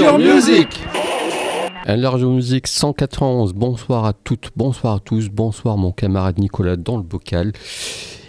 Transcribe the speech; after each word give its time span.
Enlarge 0.00 0.22
Music 0.22 0.84
Enlarge 1.86 2.24
Music 2.24 2.66
191, 2.66 3.54
bonsoir 3.54 4.04
à 4.04 4.12
toutes, 4.12 4.50
bonsoir 4.56 4.94
à 4.96 5.00
tous, 5.00 5.28
bonsoir 5.28 5.76
mon 5.76 5.90
camarade 5.92 6.38
Nicolas 6.38 6.76
dans 6.76 6.96
le 6.96 7.02
bocal. 7.02 7.52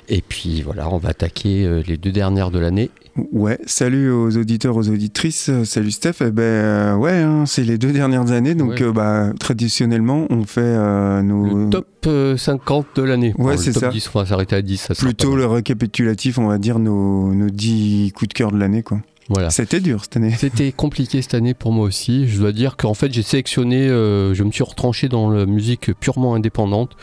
Et 0.08 0.22
puis 0.28 0.62
voilà, 0.62 0.90
on 0.90 0.98
va 0.98 1.09
attaquer 1.09 1.66
euh, 1.66 1.84
les 1.86 1.98
deux 1.98 2.12
dernières 2.12 2.50
de 2.52 2.59
l'année. 2.59 2.90
Ouais, 3.34 3.59
salut 3.66 4.09
aux 4.12 4.36
auditeurs, 4.38 4.76
aux 4.78 4.90
auditrices, 4.90 5.50
euh, 5.50 5.66
salut 5.66 5.92
Steph. 5.92 6.16
Eh 6.22 6.32
ben 6.32 6.42
euh, 6.42 6.95
ouais, 6.95 7.12
hein, 7.22 7.45
c'est 7.45 7.64
les 7.64 7.78
deux 7.78 7.92
dernières 7.92 8.31
années, 8.31 8.56
donc 8.56 8.72
Ouais. 8.72 8.81
euh, 8.84 8.92
bah, 8.92 9.30
traditionnellement 9.40 10.26
on 10.30 10.44
fait 10.45 10.62
euh, 10.62 11.22
nos 11.22 11.66
Le 11.66 11.70
top 11.70 11.88
euh, 12.08 12.38
50 12.38 12.88
de 12.95 13.04
l'année. 13.04 13.34
Ouais, 13.38 13.58
c'est 13.58 13.73
top 13.73 13.81
ça. 13.84 13.90
10, 13.90 14.09
on 14.16 14.20
va 14.20 14.26
s'arrêter 14.26 14.56
à 14.56 14.62
10, 14.62 14.78
ça 14.78 14.94
sera 14.95 15.06
plutôt 15.06 15.36
le 15.36 15.45
récapitulatif, 15.45 16.38
on 16.40 16.48
va 16.48 16.58
dire 16.58 16.80
nos, 16.80 17.34
nos 17.34 17.50
10 17.50 18.12
coups 18.14 18.30
de 18.30 18.34
cœur 18.34 18.52
de 18.52 18.58
l'année 18.58 18.81
quoi. 18.84 19.00
Voilà. 19.30 19.52
C'était 19.52 19.80
dur 19.80 20.02
cette 20.04 20.18
année. 20.18 20.31
C'était 20.38 20.72
compliqué 20.72 21.22
cette 21.22 21.36
année 21.36 21.53
pour 21.53 21.72
moi 21.72 21.86
aussi. 21.86 22.28
Je 22.28 22.40
dois 22.40 22.52
dire 22.52 22.78
qu'en 22.78 22.95
fait 22.95 23.14
j'ai 23.14 23.22
sélectionné, 23.22 23.88
euh, 23.88 24.34
je 24.34 24.44
me 24.44 24.52
suis 24.52 24.64
retranché 24.64 25.08
dans 25.08 25.30
la 25.30 25.45
musique 25.45 25.94
purement 26.00 26.34
indépendante 26.34 26.95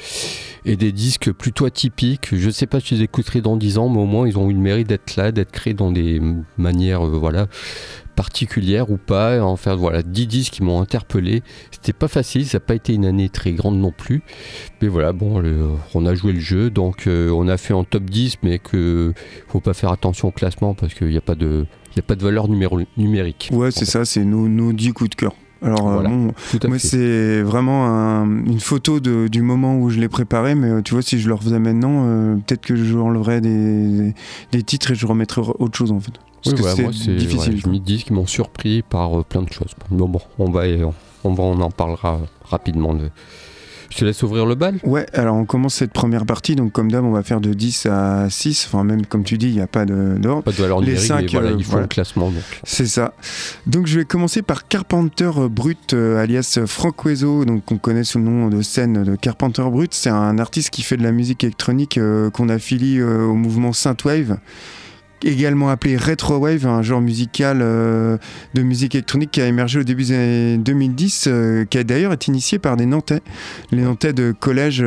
et 0.65 0.77
des 0.77 0.91
disques 0.91 1.31
plutôt 1.33 1.67
atypiques. 1.67 2.35
Je 2.35 2.47
ne 2.47 2.51
sais 2.51 2.67
pas 2.67 2.81
si 2.81 2.89
je 2.89 2.95
les 2.97 3.03
écouterai 3.05 3.41
dans 3.43 3.57
10 3.57 3.79
ans, 3.79 3.89
mais 3.89 4.01
au 4.01 4.07
moins 4.07 4.27
ils 4.27 4.37
ont 4.39 4.51
eu 4.51 4.55
le 4.55 4.59
mérite 4.59 4.89
d'être 4.89 5.15
là, 5.17 5.31
d'être 5.31 5.53
créés 5.53 5.75
dans 5.75 5.93
des 5.93 6.21
manières 6.59 7.07
euh, 7.07 7.11
voilà, 7.17 7.47
particulières 8.17 8.91
ou 8.91 8.97
pas. 8.97 9.41
En 9.45 9.55
fait, 9.57 9.75
voilà, 9.77 10.03
10 10.03 10.27
disques 10.27 10.55
qui 10.55 10.63
m'ont 10.65 10.81
interpellé. 10.81 11.43
C'était 11.71 11.93
pas 11.93 12.09
facile, 12.09 12.45
ça 12.47 12.57
n'a 12.57 12.61
pas 12.65 12.75
été 12.75 12.93
une 12.95 13.05
année 13.05 13.29
très 13.29 13.53
grande 13.53 13.79
non 13.79 13.93
plus. 13.97 14.23
Mais 14.83 14.89
voilà, 14.89 15.13
bon, 15.13 15.39
le- 15.39 15.69
on 15.95 16.05
a 16.07 16.15
joué 16.17 16.33
le 16.33 16.41
jeu, 16.41 16.71
donc 16.71 17.07
euh, 17.07 17.31
on 17.31 17.47
a 17.47 17.57
fait 17.57 17.75
un 17.75 17.85
top 17.85 18.05
10, 18.05 18.39
mais 18.43 18.59
que 18.59 19.13
faut 19.47 19.61
pas 19.61 19.75
faire 19.75 19.93
attention 19.93 20.29
au 20.29 20.33
classement 20.33 20.75
parce 20.75 20.93
qu'il 20.95 21.07
n'y 21.09 21.17
a 21.17 21.21
pas 21.21 21.37
de. 21.37 21.67
Il 21.97 22.01
n'y 22.01 22.05
a 22.05 22.09
pas 22.09 22.15
de 22.15 22.23
valeur 22.23 22.49
numéro- 22.49 22.79
numérique. 22.99 23.49
Ouais, 23.53 23.71
c'est 23.71 23.87
ça, 23.87 24.05
c'est 24.05 24.23
nos, 24.25 24.49
nos 24.49 24.73
10 24.75 24.93
coups 24.93 25.09
de 25.11 25.15
cœur. 25.15 25.33
Alors, 25.63 25.89
euh, 25.89 25.95
Voilà. 25.95 26.11
bon, 26.11 26.33
moi, 26.69 26.79
c'est 26.79 27.41
vraiment 27.41 27.87
un- 27.87 28.45
une 28.45 28.61
photo 28.61 29.01
de- 29.01 29.29
du 29.29 29.41
moment 29.41 29.79
où 29.79 29.89
je 29.89 29.99
l'ai 29.99 30.09
préparé, 30.09 30.55
mais 30.55 30.69
euh, 30.69 30.83
tu 30.83 30.93
vois, 30.93 31.01
si 31.01 31.19
je 31.19 31.27
le 31.29 31.35
refaisais 31.35 31.59
maintenant, 31.59 32.05
euh, 32.05 32.35
peut-être 32.37 32.61
que 32.61 32.77
je 32.77 32.99
enlèverais 32.99 33.41
des, 33.41 34.15
des 34.53 34.63
titres 34.63 34.91
et 34.91 34.95
je 34.95 35.07
remettrais 35.07 35.41
autre 35.59 35.77
chose 35.79 35.91
en 35.93 36.01
fait. 36.01 36.13
Parce 36.45 36.55
Oui, 36.55 36.63
que 36.77 36.83
moi, 36.83 36.91
c'est 36.93 37.17
difficile. 37.17 37.55
ouais, 37.55 37.61
je 37.65 37.69
me 37.69 37.79
dis 37.79 38.05
qu'ils 38.05 38.15
m'ont 38.15 38.27
surpris 38.27 38.83
par 38.83 39.19
euh, 39.19 39.23
plein 39.23 39.41
de 39.43 39.51
choses. 39.51 39.73
Mais 39.91 39.97
bon, 39.97 40.21
on 40.39 40.51
va, 40.51 40.65
on 41.25 41.33
va, 41.33 41.43
on 41.43 41.61
en 41.63 41.71
parlera 41.71 42.21
rapidement. 42.45 42.93
de- 42.95 43.09
Je 43.91 43.99
te 43.99 44.05
laisse 44.05 44.23
ouvrir 44.23 44.47
le 44.47 44.55
bal. 44.55 44.79
Ouais, 44.85 45.07
alors 45.13 45.37
on 45.37 45.45
commence 45.45 45.75
cette 45.75 45.93
première 45.93 46.27
partie, 46.27 46.57
donc 46.57 46.73
comme 46.73 46.91
d'hab, 46.91 47.05
on 47.05 47.13
va 47.13 47.23
faire 47.23 47.41
de 47.41 47.53
10 47.53 47.87
à 47.87 48.29
6, 48.31 48.67
enfin 48.67 48.85
même 48.85 49.07
comme 49.07 49.25
tu 49.25 49.39
dis, 49.39 49.49
il 49.49 49.55
n'y 49.55 49.61
a 49.61 49.67
pas 49.67 49.85
d'ordre. 49.85 50.43
Pas 50.43 50.53
de 50.53 50.57
valeur 50.57 50.81
Les 50.81 50.87
numérique, 50.87 51.11
mais 51.11 51.21
cinq, 51.23 51.31
voilà, 51.33 51.49
euh, 51.51 51.57
il 51.59 51.65
faut 51.65 51.71
voilà. 51.73 51.83
le 51.83 51.89
classement. 51.89 52.33
C'est 52.65 52.87
ça. 52.87 53.15
Donc 53.67 53.87
je 53.87 53.99
vais 53.99 54.05
commencer 54.05 54.43
par 54.43 54.69
Carpenter 54.69 55.31
Brut, 55.51 55.95
euh, 55.95 56.23
alias 56.23 56.61
Frank 56.67 57.05
Wezo, 57.05 57.45
donc 57.45 57.65
qu'on 57.65 57.79
connaît 57.79 58.05
sous 58.05 58.19
le 58.19 58.25
nom 58.25 58.49
de 58.49 58.63
scène 58.63 59.05
de 59.05 59.17
Carpenter 59.17 59.65
Brut. 59.71 59.95
C'est 59.95 60.11
un 60.11 60.39
artiste 60.39 60.71
qui 60.71 60.83
fait 60.83 60.97
de 60.97 61.03
la 61.03 61.13
musique 61.13 61.45
électronique 61.45 61.99
euh, 61.99 62.31
qu'on 62.31 62.49
affilie 62.49 63.03
au 63.03 63.35
mouvement 63.35 63.73
Synthwave. 63.73 64.39
Également 65.25 65.71
appelé 65.71 65.97
Retrowave, 65.97 66.67
un 66.67 66.83
genre 66.83 67.01
musical 67.01 67.61
euh, 67.63 68.19
de 68.55 68.63
musique 68.63 68.95
électronique 68.95 69.31
qui 69.31 69.41
a 69.41 69.47
émergé 69.47 69.81
au 69.81 69.83
début 69.83 70.05
des 70.05 70.13
années 70.13 70.59
2010, 70.59 71.25
euh, 71.27 71.65
qui 71.65 71.79
a 71.79 71.85
d'ailleurs 71.85 72.13
été 72.13 72.31
initié 72.31 72.59
par 72.59 72.77
des 72.77 72.87
Nantais, 72.87 73.23
les 73.73 73.83
Nantais 73.83 74.13
de 74.13 74.33
collège. 74.33 74.85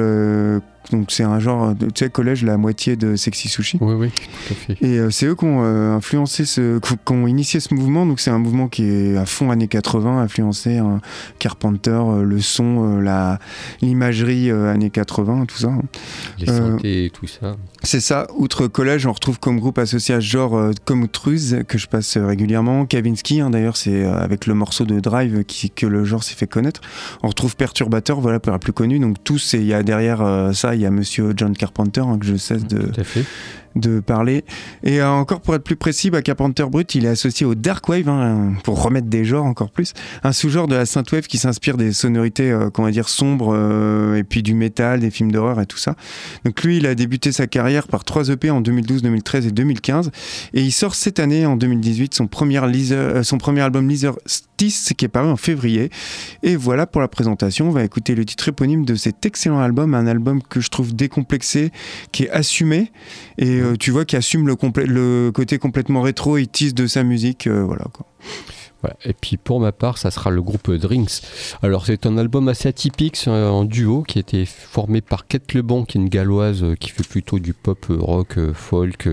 Euh, 0.94 0.98
donc 0.98 1.12
c'est 1.12 1.24
un 1.24 1.40
genre, 1.40 1.74
de- 1.76 1.88
tu 1.88 2.04
sais, 2.06 2.10
collège, 2.10 2.44
la 2.44 2.58
moitié 2.58 2.96
de 2.96 3.16
Sexy 3.16 3.48
Sushi. 3.48 3.78
Oui, 3.82 3.94
oui, 3.94 4.10
tout 4.48 4.54
à 4.54 4.56
fait. 4.56 4.78
Et 4.82 4.98
euh, 5.00 5.10
c'est 5.10 5.26
eux 5.28 5.36
qui 5.36 5.46
ont 5.46 5.64
euh, 5.64 5.96
influencé 5.96 6.46
ce, 6.46 6.80
qui 6.80 7.12
ont 7.14 7.28
initié 7.28 7.60
ce 7.60 7.74
mouvement. 7.74 8.06
Donc 8.06 8.20
c'est 8.20 8.32
un 8.32 8.40
mouvement 8.40 8.68
qui 8.68 8.84
est 8.84 9.18
à 9.18 9.26
fond 9.26 9.52
années 9.52 9.68
80, 9.68 10.22
influencé 10.22 10.78
hein, 10.78 11.02
Carpenter, 11.40 11.92
euh, 11.92 12.24
le 12.24 12.40
son, 12.40 12.98
euh, 12.98 13.02
la 13.02 13.40
l'imagerie 13.82 14.52
euh, 14.52 14.72
années 14.72 14.90
80, 14.90 15.46
tout 15.46 15.58
ça. 15.58 15.68
hein. 15.68 15.82
Les 16.38 16.50
Euh, 16.50 16.58
synthés 16.58 17.06
et 17.06 17.10
tout 17.10 17.28
ça. 17.28 17.56
C'est 17.84 18.02
ça. 18.02 18.28
Outre 18.36 18.68
collège, 18.68 19.06
on 19.06 19.14
retrouve 19.14 19.40
comme 19.40 19.60
groupe 19.60 19.78
associé 19.78 20.14
à 20.16 20.20
ce 20.22 20.26
genre 20.26 20.58
euh, 20.58 20.72
comme 20.86 21.08
Truz 21.08 21.64
que 21.68 21.78
je 21.78 21.88
passe 21.88 22.18
euh, 22.18 22.26
régulièrement. 22.26 22.86
Kavinsky, 22.86 23.40
hein, 23.42 23.50
d'ailleurs, 23.50 23.78
c'est 23.78 24.04
euh, 24.04 24.18
avec 24.18 24.46
le 24.48 24.54
morceau 24.54 24.86
de 24.86 25.00
Drive 25.00 25.44
qui, 25.46 25.70
que 25.70 25.86
le 25.86 26.04
genre 26.04 26.24
s'est 26.24 26.36
fait 26.36 26.48
connaître. 26.48 26.82
On 27.24 27.28
retrouve 27.30 27.56
Perturbateur, 27.56 28.20
voilà 28.20 28.40
pour 28.40 28.52
la 28.52 28.60
plus 28.60 28.74
connue. 28.74 29.00
Donc 29.00 29.24
tous, 29.24 29.54
il 29.54 29.64
y 29.66 29.74
a 29.74 29.84
derrière 29.84 30.22
euh, 30.22 30.52
ça, 30.70 30.76
il 30.76 30.82
y 30.82 30.86
a 30.86 30.92
Monsieur 30.92 31.34
John 31.36 31.56
Carpenter 31.56 32.02
hein, 32.02 32.18
que 32.20 32.26
je 32.26 32.36
cesse 32.36 32.66
de, 32.66 32.80
Tout 32.80 33.02
à 33.02 33.04
fait. 33.04 33.26
De 33.76 34.00
parler. 34.00 34.44
Et 34.84 35.02
euh, 35.02 35.10
encore 35.10 35.42
pour 35.42 35.56
être 35.56 35.64
plus 35.64 35.76
précis, 35.76 36.10
bah, 36.10 36.22
Carpenter 36.22 36.66
Brut, 36.70 36.96
il 36.96 37.06
est 37.06 37.10
associé 37.10 37.46
au 37.46 37.56
Dark 37.56 37.88
Wave, 37.88 38.10
hein, 38.10 38.54
pour 38.64 38.82
remettre 38.82 39.08
des 39.08 39.26
genres 39.26 39.46
encore 39.46 39.72
plus. 39.72 39.94
Un 40.24 40.32
sous-genre 40.32 40.68
de 40.68 40.76
la 40.76 40.86
synthwave 40.86 41.28
qui 41.28 41.38
s'inspire 41.38 41.78
des 41.78 41.94
sonorités, 41.94 42.52
euh, 42.52 42.70
va 42.78 42.92
dire, 42.92 43.10
sombres, 43.10 43.54
euh, 43.56 44.16
et 44.16 44.24
puis 44.24 44.44
du 44.44 44.54
métal, 44.54 45.00
des 45.00 45.12
films 45.12 45.32
d'horreur 45.32 45.60
et 45.62 45.66
tout 45.66 45.78
ça. 45.78 45.96
Donc 46.46 46.64
lui, 46.64 46.78
il 46.78 46.86
a 46.88 46.96
débuté 46.96 47.32
sa 47.32 47.48
carrière 47.48 47.88
par 47.88 48.04
trois 48.04 48.30
EP 48.30 48.50
en 48.50 48.62
2012, 48.62 49.02
2013 49.02 49.48
et 49.48 49.52
2015. 49.52 50.12
Et 50.54 50.62
il 50.62 50.72
sort 50.72 50.96
cette 50.96 51.20
année, 51.20 51.46
en 51.46 51.56
2018, 51.56 52.16
son 52.16 52.28
premier, 52.28 52.60
euh, 52.60 53.24
son 53.24 53.38
premier 53.38 53.62
album 53.62 53.88
Leather 53.88 54.14
Stiss, 54.26 54.94
qui 54.98 55.06
est 55.06 55.10
paru 55.10 55.30
en 55.30 55.38
février. 55.38 55.90
Et 56.44 56.56
voilà 56.56 56.88
pour 56.88 57.02
la 57.02 57.08
présentation. 57.08 57.68
On 57.70 57.72
va 57.72 57.84
écouter 57.84 58.16
le 58.16 58.26
titre 58.26 58.48
éponyme 58.50 58.86
de 58.86 58.96
cet 58.96 59.26
excellent 59.26 59.60
album, 59.60 59.94
un 59.94 60.08
album 60.08 60.42
que 60.42 60.60
je 60.60 60.70
trouve 60.70 60.96
décomplexé, 60.96 61.72
qui 62.12 62.24
est 62.24 62.30
assumé 62.30 62.92
et 63.38 63.59
euh, 63.60 63.76
tu 63.78 63.92
vois 63.92 64.06
qui 64.06 64.16
assume 64.16 64.48
le, 64.48 65.32
côté 65.32 65.58
complètement 65.58 66.02
rétro 66.02 66.38
et 66.38 66.46
tease 66.46 66.74
de 66.74 66.88
sa 66.88 67.04
musique 67.04 67.48
euh, 67.48 67.64
voilà 67.64 67.86
quoi. 67.94 68.06
Et 69.04 69.12
puis 69.12 69.36
pour 69.36 69.60
ma 69.60 69.74
part, 69.74 69.98
ça 69.98 70.10
sera 70.10 70.30
le 70.30 70.42
groupe 70.42 70.72
Drinks. 70.72 71.22
Alors 71.62 71.86
c'est 71.86 72.06
un 72.06 72.18
album 72.18 72.48
assez 72.48 72.70
atypique, 72.70 73.26
en 73.28 73.66
duo 73.66 74.04
qui 74.04 74.20
a 74.20 74.22
été 74.22 74.46
formé 74.46 75.02
par 75.02 75.28
Kate 75.28 75.54
Lebon, 75.54 75.84
qui 75.84 75.98
est 75.98 76.02
une 76.02 76.08
galloise 76.08 76.64
euh, 76.64 76.76
qui 76.76 76.92
fait 76.92 77.06
plutôt 77.06 77.40
du 77.40 77.54
pop 77.54 77.88
rock, 77.90 78.40
folk, 78.54 79.10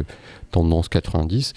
tendance 0.53 0.89
90, 0.89 1.53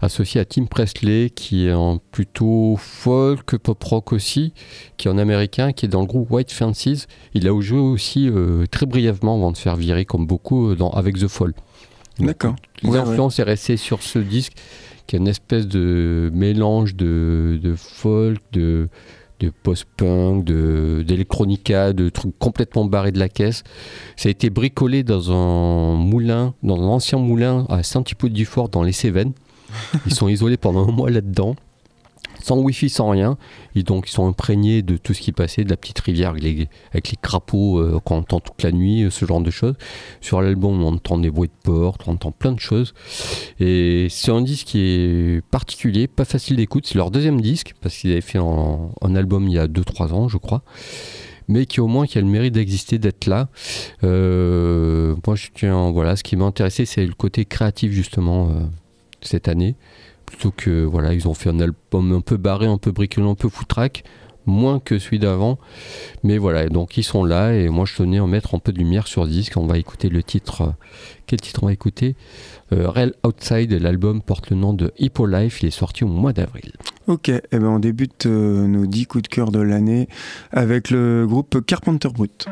associé 0.00 0.40
à 0.40 0.44
Tim 0.44 0.66
Presley, 0.66 1.30
qui 1.30 1.66
est 1.66 1.72
en 1.72 1.98
plutôt 1.98 2.76
folk, 2.78 3.56
pop 3.56 3.82
rock 3.82 4.12
aussi, 4.12 4.52
qui 4.96 5.08
est 5.08 5.10
en 5.10 5.18
américain, 5.18 5.72
qui 5.72 5.86
est 5.86 5.88
dans 5.88 6.02
le 6.02 6.06
groupe 6.06 6.30
White 6.30 6.52
Fancies. 6.52 7.06
Il 7.34 7.48
a 7.48 7.60
joué 7.60 7.80
aussi 7.80 8.30
très 8.70 8.86
brièvement 8.86 9.34
avant 9.34 9.50
de 9.50 9.56
se 9.56 9.62
faire 9.62 9.74
virer, 9.74 10.04
comme 10.04 10.28
beaucoup, 10.28 10.76
dans, 10.76 10.90
avec 10.90 11.18
The 11.18 11.26
Fall. 11.26 11.54
D'accord. 12.18 12.56
L'influence 12.82 13.38
est 13.38 13.42
restée 13.44 13.76
sur 13.76 14.02
ce 14.02 14.18
disque, 14.18 14.52
qui 15.06 15.16
est 15.16 15.18
une 15.18 15.28
espèce 15.28 15.66
de 15.66 16.30
mélange 16.34 16.94
de, 16.96 17.58
de 17.62 17.74
folk, 17.74 18.38
de, 18.52 18.88
de 19.40 19.50
post-punk, 19.62 20.44
de- 20.44 21.04
d'électronica, 21.06 21.92
de, 21.92 22.08
trucs 22.08 22.36
complètement 22.38 22.84
barrés 22.84 23.12
de 23.12 23.18
la 23.18 23.28
caisse. 23.28 23.62
Ça 24.16 24.28
a 24.28 24.30
été 24.30 24.50
bricolé 24.50 25.02
dans 25.04 25.30
un 25.32 25.94
moulin, 25.96 26.54
dans 26.62 26.76
un 26.80 26.86
ancien 26.88 27.18
moulin 27.18 27.66
à 27.68 27.82
Saint-Hippolyte-du-Fort, 27.82 28.68
dans 28.68 28.82
les 28.82 28.92
Cévennes. 28.92 29.32
Ils 30.06 30.14
sont 30.14 30.28
isolés 30.28 30.56
pendant 30.56 30.88
un 30.88 30.92
mois 30.92 31.10
là-dedans. 31.10 31.54
Sans 32.42 32.58
wifi, 32.58 32.88
sans 32.88 33.10
rien. 33.10 33.36
Ils 33.74 33.84
sont 34.06 34.26
imprégnés 34.26 34.82
de 34.82 34.96
tout 34.96 35.14
ce 35.14 35.20
qui 35.20 35.32
passait, 35.32 35.64
de 35.64 35.70
la 35.70 35.76
petite 35.76 35.98
rivière 36.00 36.30
avec 36.30 36.42
les, 36.42 36.68
crapauds 37.20 37.78
euh, 37.78 38.00
qu'on 38.04 38.18
entend 38.18 38.40
toute 38.40 38.62
la 38.62 38.72
nuit, 38.72 39.02
euh, 39.02 39.10
ce 39.10 39.24
genre 39.24 39.40
de 39.40 39.50
choses. 39.50 39.74
Sur 40.20 40.40
l'album, 40.40 40.82
on 40.82 40.94
entend 40.94 41.18
des 41.18 41.30
bruits 41.30 41.48
de 41.48 41.70
porte, 41.70 42.02
on 42.06 42.12
entend 42.12 42.32
plein 42.32 42.52
de 42.52 42.60
choses. 42.60 42.94
Et 43.60 44.06
c'est 44.10 44.30
un 44.30 44.42
disque 44.42 44.68
qui 44.68 44.80
est 44.80 45.44
particulier, 45.50 46.06
pas 46.06 46.24
facile 46.24 46.56
d'écoute. 46.56 46.86
C'est 46.86 46.96
leur 46.96 47.10
deuxième 47.10 47.40
disque, 47.40 47.74
parce 47.80 47.96
qu'ils 47.96 48.12
avaient 48.12 48.20
fait 48.20 48.38
un, 48.38 49.14
album 49.14 49.48
il 49.48 49.54
y 49.54 49.58
a 49.58 49.66
2-3 49.66 50.12
ans, 50.12 50.28
je 50.28 50.38
crois. 50.38 50.62
Mais 51.48 51.64
qui 51.64 51.80
au 51.80 51.86
moins 51.86 52.06
qui 52.06 52.18
a 52.18 52.20
le 52.20 52.26
mérite 52.26 52.52
d'exister, 52.52 52.98
d'être 52.98 53.26
là. 53.26 53.48
Euh, 54.04 55.16
moi, 55.26 55.34
je 55.34 55.48
tiens, 55.54 55.92
ce 56.14 56.22
qui 56.22 56.36
m'a 56.36 56.44
intéressé, 56.44 56.84
c'est 56.84 57.06
le 57.06 57.14
côté 57.14 57.46
créatif 57.46 57.90
justement 57.92 58.50
cette 59.22 59.48
année. 59.48 59.74
Plutôt 60.28 60.52
que, 60.54 60.84
voilà, 60.84 61.14
ils 61.14 61.26
ont 61.26 61.34
fait 61.34 61.48
un 61.48 61.58
album 61.58 62.12
un 62.12 62.20
peu 62.20 62.36
barré, 62.36 62.66
un 62.66 62.76
peu 62.76 62.92
bricolé, 62.92 63.26
un 63.26 63.34
peu 63.34 63.48
foutraque. 63.48 64.04
moins 64.44 64.78
que 64.78 64.98
celui 64.98 65.18
d'avant. 65.18 65.58
Mais 66.22 66.38
voilà, 66.38 66.68
donc 66.68 66.96
ils 66.96 67.02
sont 67.02 67.24
là 67.24 67.52
et 67.54 67.68
moi 67.68 67.84
je 67.84 67.96
tenais 67.96 68.18
à 68.18 68.26
mettre 68.26 68.54
un 68.54 68.58
peu 68.58 68.72
de 68.72 68.78
lumière 68.78 69.06
sur 69.06 69.26
disque. 69.26 69.56
On 69.56 69.66
va 69.66 69.78
écouter 69.78 70.08
le 70.08 70.22
titre. 70.22 70.74
Quel 71.26 71.40
titre 71.40 71.62
on 71.62 71.66
va 71.66 71.72
écouter? 71.72 72.16
Euh, 72.72 72.88
Real 72.88 73.12
Outside, 73.24 73.72
l'album 73.72 74.22
porte 74.22 74.50
le 74.50 74.56
nom 74.56 74.72
de 74.72 74.92
Hippo 74.98 75.26
Life, 75.26 75.62
il 75.62 75.66
est 75.66 75.70
sorti 75.70 76.04
au 76.04 76.08
mois 76.08 76.32
d'avril. 76.32 76.72
Ok, 77.06 77.28
et 77.28 77.42
ben 77.52 77.66
on 77.66 77.78
débute 77.78 78.26
euh, 78.26 78.66
nos 78.66 78.86
10 78.86 79.06
coups 79.06 79.22
de 79.22 79.28
cœur 79.28 79.50
de 79.50 79.60
l'année 79.60 80.08
avec 80.50 80.90
le 80.90 81.26
groupe 81.26 81.64
Carpenter 81.64 82.08
Brut. 82.08 82.48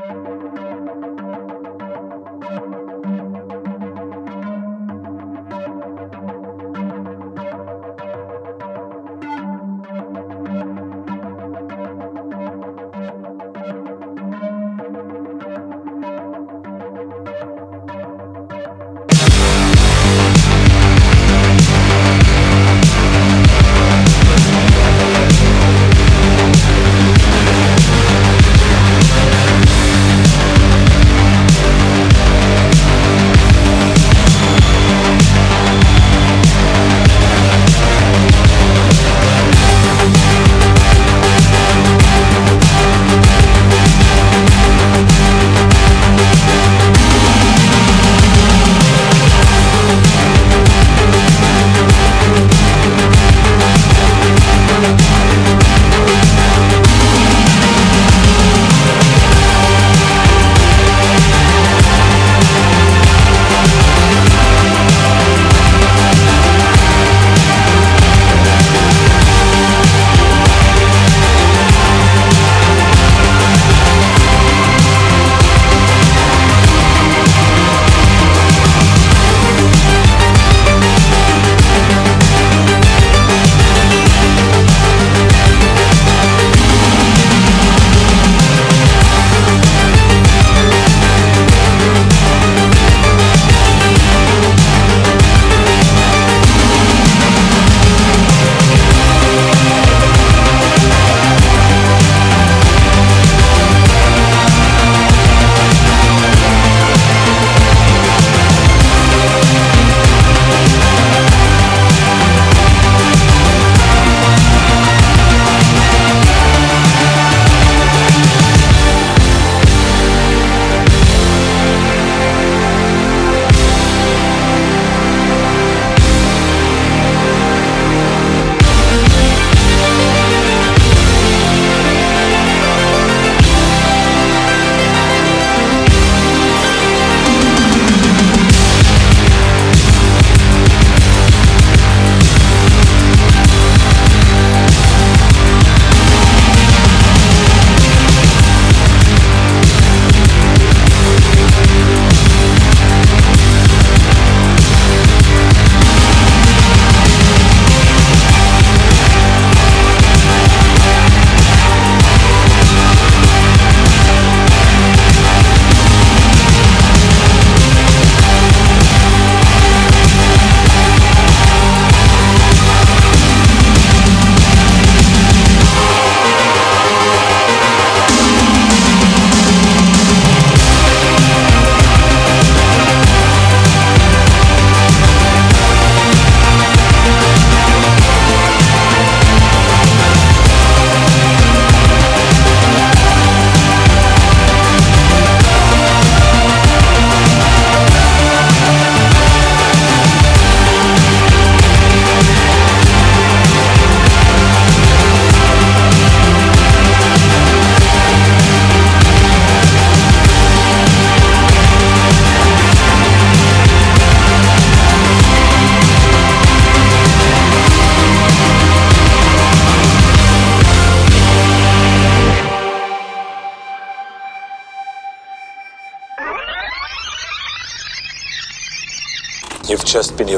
Just 229.97 230.19
been 230.19 230.29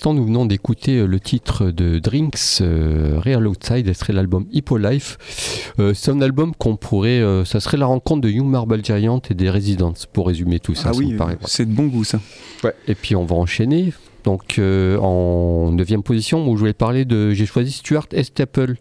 l'instant, 0.00 0.14
nous 0.14 0.24
venons 0.24 0.46
d'écouter 0.46 0.96
euh, 0.96 1.04
le 1.06 1.20
titre 1.20 1.70
de 1.70 1.98
Drinks, 1.98 2.62
euh, 2.62 3.20
Real 3.22 3.46
Outside, 3.46 3.86
ce 3.86 3.92
serait 3.92 4.14
l'album 4.14 4.46
Hippo 4.50 4.78
Life. 4.78 5.74
Euh, 5.78 5.92
c'est 5.92 6.10
un 6.10 6.22
album 6.22 6.54
qu'on 6.54 6.76
pourrait. 6.76 7.20
euh, 7.20 7.44
ça 7.44 7.60
serait 7.60 7.76
la 7.76 7.84
rencontre 7.84 8.22
de 8.22 8.30
Young 8.30 8.46
Marble 8.48 8.82
Giant 8.82 9.20
et 9.28 9.34
des 9.34 9.50
Residents, 9.50 9.92
pour 10.14 10.28
résumer 10.28 10.58
tout 10.58 10.74
ça. 10.74 10.88
ah 10.88 10.92
ça 10.94 10.98
oui, 10.98 11.12
paraît. 11.16 11.36
c'est 11.44 11.66
de 11.66 11.74
bon 11.74 11.88
goût 11.88 12.04
ça. 12.04 12.18
Ouais. 12.64 12.72
Et 12.88 12.94
puis 12.94 13.14
on 13.14 13.26
va 13.26 13.36
enchaîner. 13.36 13.92
Donc 14.24 14.58
euh, 14.58 14.96
en 15.00 15.70
neuvième 15.72 16.02
position, 16.02 16.48
où 16.48 16.54
je 16.56 16.60
voulais 16.60 16.72
parler 16.72 17.04
de, 17.04 17.32
j'ai 17.32 17.44
choisi 17.44 17.70
Stuart 17.70 18.06
Estapel, 18.12 18.78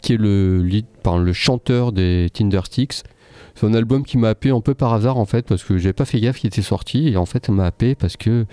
qui 0.00 0.12
est 0.12 0.16
le 0.16 0.62
lead, 0.62 0.86
par 1.02 1.18
le 1.18 1.32
chanteur 1.32 1.90
des 1.90 2.28
Tindersticks. 2.32 3.02
C'est 3.58 3.66
un 3.66 3.74
album 3.74 4.04
qui 4.04 4.18
m'a 4.18 4.28
happé 4.28 4.50
un 4.50 4.60
peu 4.60 4.74
par 4.74 4.92
hasard 4.94 5.16
en 5.18 5.24
fait, 5.24 5.46
parce 5.46 5.64
que 5.64 5.78
j'avais 5.78 5.92
pas 5.92 6.04
fait 6.04 6.20
gaffe 6.20 6.38
qu'il 6.38 6.46
était 6.46 6.62
sorti 6.62 7.08
et 7.08 7.16
en 7.16 7.26
fait 7.26 7.46
ça 7.46 7.52
m'a 7.52 7.66
happé 7.66 7.94
parce 7.96 8.16
que 8.16 8.46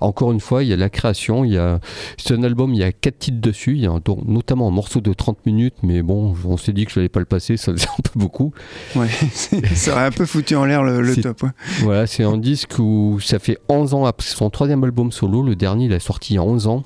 encore 0.00 0.32
une 0.32 0.40
fois 0.40 0.62
il 0.62 0.68
y 0.68 0.72
a 0.72 0.76
la 0.76 0.90
création, 0.90 1.44
il 1.44 1.52
y 1.54 1.58
a 1.58 1.80
c'est 2.18 2.34
un 2.34 2.42
album, 2.42 2.74
il 2.74 2.80
y 2.80 2.84
a 2.84 2.92
quatre 2.92 3.18
titres 3.18 3.40
dessus, 3.40 3.72
il 3.76 3.80
y 3.82 3.86
a 3.86 3.90
un- 3.90 4.00
notamment 4.26 4.68
un 4.68 4.72
morceau 4.72 5.00
de 5.00 5.12
30 5.12 5.46
minutes, 5.46 5.74
mais 5.82 6.02
bon 6.02 6.34
on 6.44 6.56
s'est 6.56 6.72
dit 6.72 6.84
que 6.84 6.92
je 6.92 6.98
n'allais 6.98 7.08
pas 7.08 7.20
le 7.20 7.26
passer, 7.26 7.56
ça 7.56 7.72
faisait 7.72 7.86
un 7.98 8.02
peu 8.02 8.18
beaucoup. 8.18 8.52
Ouais, 8.96 9.08
ça 9.74 9.92
aurait 9.92 10.04
un 10.06 10.10
peu 10.10 10.26
foutu 10.26 10.54
en 10.56 10.64
l'air 10.66 10.82
le, 10.82 11.16
top. 11.16 11.42
ouais. 11.42 11.50
Voilà, 11.80 12.06
c'est 12.06 12.24
un 12.24 12.36
disque 12.36 12.78
où 12.78 13.18
ça 13.20 13.38
fait 13.38 13.58
11 13.68 13.94
ans 13.94 14.04
après 14.04 14.26
son 14.26 14.50
troisième 14.50 14.84
album 14.84 15.10
solo. 15.12 15.42
Le 15.42 15.56
dernier, 15.56 15.86
il 15.86 15.92
a 15.94 16.00
sorti 16.00 16.34
il 16.34 16.36
y 16.36 16.38
a 16.38 16.42
11 16.42 16.66
ans. 16.66 16.84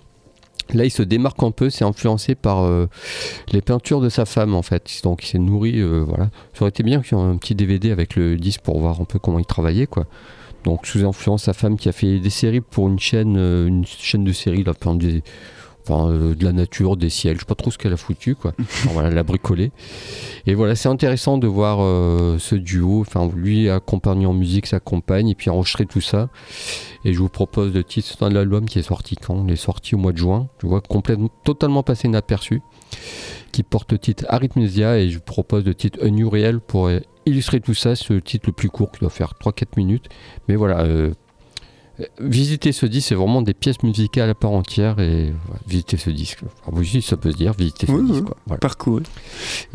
Là, 0.73 0.85
il 0.85 0.91
se 0.91 1.03
démarque 1.03 1.43
un 1.43 1.51
peu. 1.51 1.71
C'est 1.71 1.85
influencé 1.85 2.35
par 2.35 2.65
euh, 2.65 2.87
les 3.53 3.61
peintures 3.61 4.01
de 4.01 4.09
sa 4.09 4.25
femme, 4.25 4.55
en 4.55 4.63
fait. 4.63 5.01
Donc, 5.03 5.25
il 5.25 5.27
s'est 5.27 5.39
nourri. 5.39 5.81
euh, 5.81 6.05
voilà. 6.07 6.31
Ça 6.55 6.63
aurait 6.63 6.71
été 6.71 6.83
bien 6.83 7.03
qu'il 7.03 7.19
y 7.19 7.21
ait 7.21 7.25
un 7.25 7.37
petit 7.37 7.55
DVD 7.55 7.91
avec 7.91 8.17
le 8.17 8.37
disque 8.37 8.63
pour 8.63 8.81
voir 8.81 9.01
un 9.01 9.05
peu 9.05 9.19
comment 9.19 9.39
il 9.39 9.47
travaillait, 9.47 9.87
quoi. 9.87 10.07
Donc, 10.65 10.87
sous 10.87 11.05
influence, 11.05 11.45
sa 11.45 11.53
femme 11.53 11.77
qui 11.77 11.89
a 11.91 11.93
fait 11.93 12.19
des 12.19 12.31
séries 12.31 12.63
pour 12.63 12.89
une 12.89 12.99
chaîne, 12.99 13.37
euh, 13.37 13.67
une 13.67 13.85
chaîne 13.85 14.25
de 14.25 14.33
séries, 14.33 14.65
là, 14.65 14.73
des, 14.95 15.23
enfin, 15.87 16.11
euh, 16.11 16.35
de 16.35 16.45
la 16.45 16.53
nature, 16.53 16.97
des 16.97 17.11
ciels. 17.11 17.35
Je 17.37 17.41
sais 17.41 17.47
pas 17.47 17.55
trop 17.55 17.71
ce 17.71 17.79
qu'elle 17.79 17.93
a 17.93 17.97
foutu, 17.97 18.35
quoi. 18.35 18.53
Enfin, 18.61 18.91
voilà, 18.93 19.09
elle 19.11 19.19
a 19.19 19.23
bricolé. 19.23 19.73
Et 20.47 20.55
voilà, 20.55 20.75
c'est 20.75 20.89
intéressant 20.89 21.39
de 21.39 21.47
voir 21.47 21.79
euh, 21.81 22.39
ce 22.39 22.55
duo, 22.55 23.01
enfin 23.01 23.31
lui 23.35 23.69
accompagné 23.69 24.27
en 24.27 24.33
musique, 24.33 24.67
sa 24.67 24.81
compagne, 24.81 25.29
et 25.29 25.35
puis 25.35 25.51
enregistrer 25.51 25.87
tout 25.87 26.01
ça. 26.01 26.29
Et 27.05 27.13
je 27.13 27.19
vous 27.19 27.29
propose 27.29 27.73
le 27.73 27.85
titre 27.85 28.29
de 28.29 28.35
l'album 28.35 28.67
qui 28.67 28.79
est 28.79 28.83
sorti 28.83 29.17
quand? 29.17 29.45
Il 29.47 29.53
est 29.53 29.57
sorti 29.57 29.95
au 29.95 29.99
mois 29.99 30.13
de 30.13 30.19
juin, 30.19 30.49
je 30.61 30.67
vois 30.67 30.81
complètement, 30.81 31.31
totalement 31.45 31.83
passé 31.83 32.09
inaperçu, 32.09 32.63
qui 33.53 33.63
porte 33.63 33.93
le 33.93 33.99
titre 33.99 34.25
Arithmesia, 34.29 34.99
et 34.99 35.11
je 35.11 35.19
vous 35.19 35.25
propose 35.25 35.65
le 35.65 35.75
titre 35.75 35.99
A 36.03 36.09
New 36.09 36.29
Real 36.29 36.61
pour 36.61 36.91
illustrer 37.27 37.61
tout 37.61 37.75
ça, 37.75 37.97
ce 37.97 38.15
titre 38.15 38.47
le 38.49 38.53
plus 38.53 38.71
court 38.71 38.91
qui 38.91 39.01
doit 39.01 39.11
faire 39.11 39.35
3-4 39.41 39.77
minutes. 39.77 40.09
Mais 40.49 40.57
voilà, 40.57 40.81
euh, 40.81 41.13
visiter 42.21 42.73
ce 42.73 42.87
disque, 42.87 43.09
c'est 43.09 43.15
vraiment 43.15 43.43
des 43.43 43.55
pièces 43.55 43.83
musicales 43.83 44.31
à 44.31 44.35
part 44.35 44.51
entière, 44.53 44.99
et 44.99 45.33
visiter 45.67 45.97
ce 45.97 46.11
disque. 46.11 46.41
Oui, 46.73 47.01
ça 47.03 47.17
peut 47.17 47.31
se 47.33 47.37
dire, 47.37 47.53
visiter 47.53 47.87
ce 47.87 47.93
Oui, 47.93 48.03
disque. 48.05 48.21
oui. 48.21 48.25
quoi. 48.25 48.37
Voilà. 48.47 48.59
Parcours. 48.61 49.01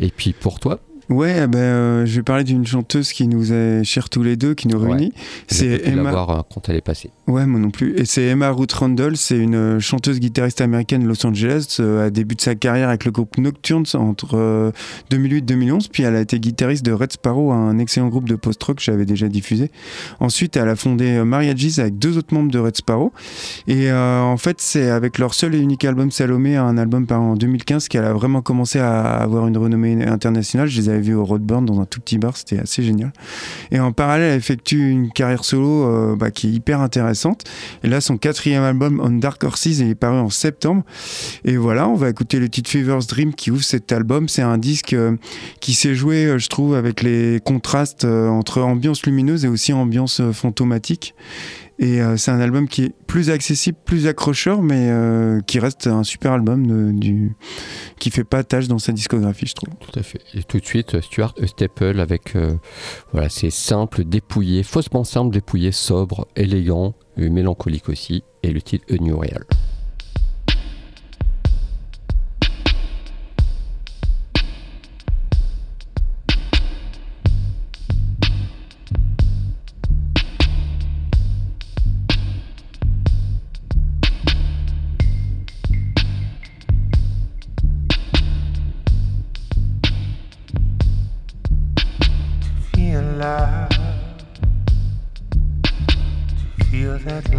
Et 0.00 0.08
puis 0.10 0.32
pour 0.32 0.60
toi, 0.60 0.80
Ouais, 1.10 1.48
ben, 1.48 1.58
euh, 1.58 2.06
je 2.06 2.16
vais 2.16 2.22
parler 2.22 2.44
d'une 2.44 2.64
chanteuse 2.64 3.12
qui 3.12 3.26
nous 3.26 3.52
est 3.52 3.82
chère 3.82 4.08
tous 4.08 4.22
les 4.22 4.36
deux, 4.36 4.54
qui 4.54 4.68
nous 4.68 4.78
Ouais. 4.78 4.90
réunit. 4.92 5.12
J'ai 5.50 5.78
C'est 5.78 5.88
Emma. 5.88 6.04
l'avoir, 6.04 6.30
euh, 6.30 6.40
quand 6.54 6.68
elle 6.68 6.76
est 6.76 6.80
passée. 6.80 7.10
Ouais, 7.26 7.46
moi 7.46 7.58
non 7.58 7.70
plus. 7.70 7.96
Et 7.98 8.04
c'est 8.04 8.22
Emma 8.22 8.50
Ruth 8.50 8.72
Randall, 8.72 9.16
c'est 9.16 9.36
une 9.36 9.56
euh, 9.56 9.80
chanteuse 9.80 10.20
guitariste 10.20 10.60
américaine 10.60 11.02
de 11.02 11.08
Los 11.08 11.26
Angeles. 11.26 11.76
Euh, 11.80 12.06
elle 12.06 12.12
débute 12.12 12.40
sa 12.40 12.54
carrière 12.54 12.88
avec 12.88 13.04
le 13.04 13.10
groupe 13.10 13.38
Nocturnes 13.38 13.86
entre 13.94 14.36
euh, 14.36 14.70
2008-2011, 15.10 15.88
puis 15.90 16.04
elle 16.04 16.14
a 16.14 16.20
été 16.20 16.38
guitariste 16.38 16.84
de 16.84 16.92
Red 16.92 17.12
Sparrow, 17.12 17.50
un 17.50 17.78
excellent 17.78 18.08
groupe 18.08 18.28
de 18.28 18.36
post-rock 18.36 18.76
que 18.76 18.82
j'avais 18.82 19.04
déjà 19.04 19.26
diffusé. 19.28 19.70
Ensuite, 20.20 20.56
elle 20.56 20.68
a 20.68 20.76
fondé 20.76 21.10
euh, 21.16 21.24
Mariages 21.24 21.78
avec 21.80 21.98
deux 21.98 22.18
autres 22.18 22.32
membres 22.34 22.52
de 22.52 22.58
Red 22.60 22.76
Sparrow. 22.76 23.12
Et 23.66 23.90
en 23.92 24.36
fait, 24.36 24.60
c'est 24.60 24.88
avec 24.90 25.18
leur 25.18 25.34
seul 25.34 25.54
et 25.56 25.58
unique 25.58 25.84
album 25.84 26.10
Salomé, 26.12 26.56
un 26.56 26.78
album 26.78 27.06
paru 27.06 27.22
en 27.24 27.34
2015, 27.34 27.88
qu'elle 27.88 28.04
a 28.04 28.12
vraiment 28.12 28.42
commencé 28.42 28.78
à 28.78 29.02
avoir 29.02 29.46
une 29.48 29.56
renommée 29.58 30.04
internationale. 30.06 30.68
Je 30.68 30.80
les 30.80 30.88
avais 30.88 30.99
vus 31.00 31.14
au 31.14 31.24
Roadburn 31.24 31.64
dans 31.64 31.80
un 31.80 31.84
tout 31.84 32.00
petit 32.00 32.18
bar, 32.18 32.36
c'était 32.36 32.58
assez 32.58 32.82
génial. 32.82 33.12
Et 33.70 33.80
en 33.80 33.92
parallèle, 33.92 34.32
elle 34.32 34.38
effectue 34.38 34.90
une 34.90 35.10
carrière 35.10 35.44
solo 35.44 35.86
euh, 35.86 36.16
bah, 36.16 36.30
qui 36.30 36.48
est 36.48 36.50
hyper 36.50 36.80
intéressante. 36.80 37.44
Et 37.82 37.88
là, 37.88 38.00
son 38.00 38.16
quatrième 38.16 38.62
album, 38.62 39.00
On 39.02 39.10
Dark 39.10 39.42
Horses, 39.44 39.66
il 39.66 39.88
est 39.88 39.94
paru 39.94 40.18
en 40.18 40.30
septembre. 40.30 40.82
Et 41.44 41.56
voilà, 41.56 41.88
on 41.88 41.94
va 41.94 42.08
écouter 42.08 42.38
le 42.38 42.48
titre 42.48 42.70
Fever's 42.70 43.06
Dream 43.06 43.34
qui 43.34 43.50
ouvre 43.50 43.64
cet 43.64 43.92
album. 43.92 44.28
C'est 44.28 44.42
un 44.42 44.58
disque 44.58 44.92
euh, 44.92 45.16
qui 45.60 45.74
s'est 45.74 45.94
joué, 45.94 46.24
euh, 46.26 46.38
je 46.38 46.48
trouve, 46.48 46.74
avec 46.74 47.02
les 47.02 47.40
contrastes 47.44 48.04
entre 48.04 48.62
ambiance 48.62 49.04
lumineuse 49.04 49.44
et 49.44 49.48
aussi 49.48 49.72
ambiance 49.72 50.20
fantomatique. 50.32 51.14
Et 51.82 52.02
euh, 52.02 52.18
c'est 52.18 52.30
un 52.30 52.40
album 52.40 52.68
qui 52.68 52.84
est 52.84 52.94
plus 53.06 53.30
accessible, 53.30 53.78
plus 53.86 54.06
accrocheur, 54.06 54.60
mais 54.60 54.90
euh, 54.90 55.40
qui 55.40 55.58
reste 55.58 55.86
un 55.86 56.04
super 56.04 56.32
album 56.32 56.66
de- 56.66 56.92
du, 56.92 57.32
qui 57.98 58.10
fait 58.10 58.22
pas 58.22 58.44
tâche 58.44 58.68
dans 58.68 58.78
sa 58.78 58.92
discographie, 58.92 59.46
je 59.46 59.54
trouve. 59.54 59.70
Tout 59.80 59.98
à 59.98 60.02
fait. 60.02 60.20
Et 60.34 60.42
tout 60.42 60.60
de 60.60 60.66
suite, 60.66 61.00
Stuart 61.00 61.34
Staple 61.46 61.98
avec 61.98 62.36
euh, 62.36 62.52
voilà, 63.12 63.30
c'est 63.30 63.48
simple, 63.48 64.04
dépouillé, 64.04 64.62
faussement 64.62 65.04
simple, 65.04 65.32
dépouillé, 65.32 65.72
sobre, 65.72 66.28
élégant, 66.36 66.94
mélancolique 67.16 67.88
aussi, 67.88 68.24
et 68.42 68.50
le 68.50 68.60
titre 68.60 68.84
A 68.92 68.96
New 69.02 69.16
Real. 69.18 69.44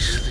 seriously. 0.00 0.29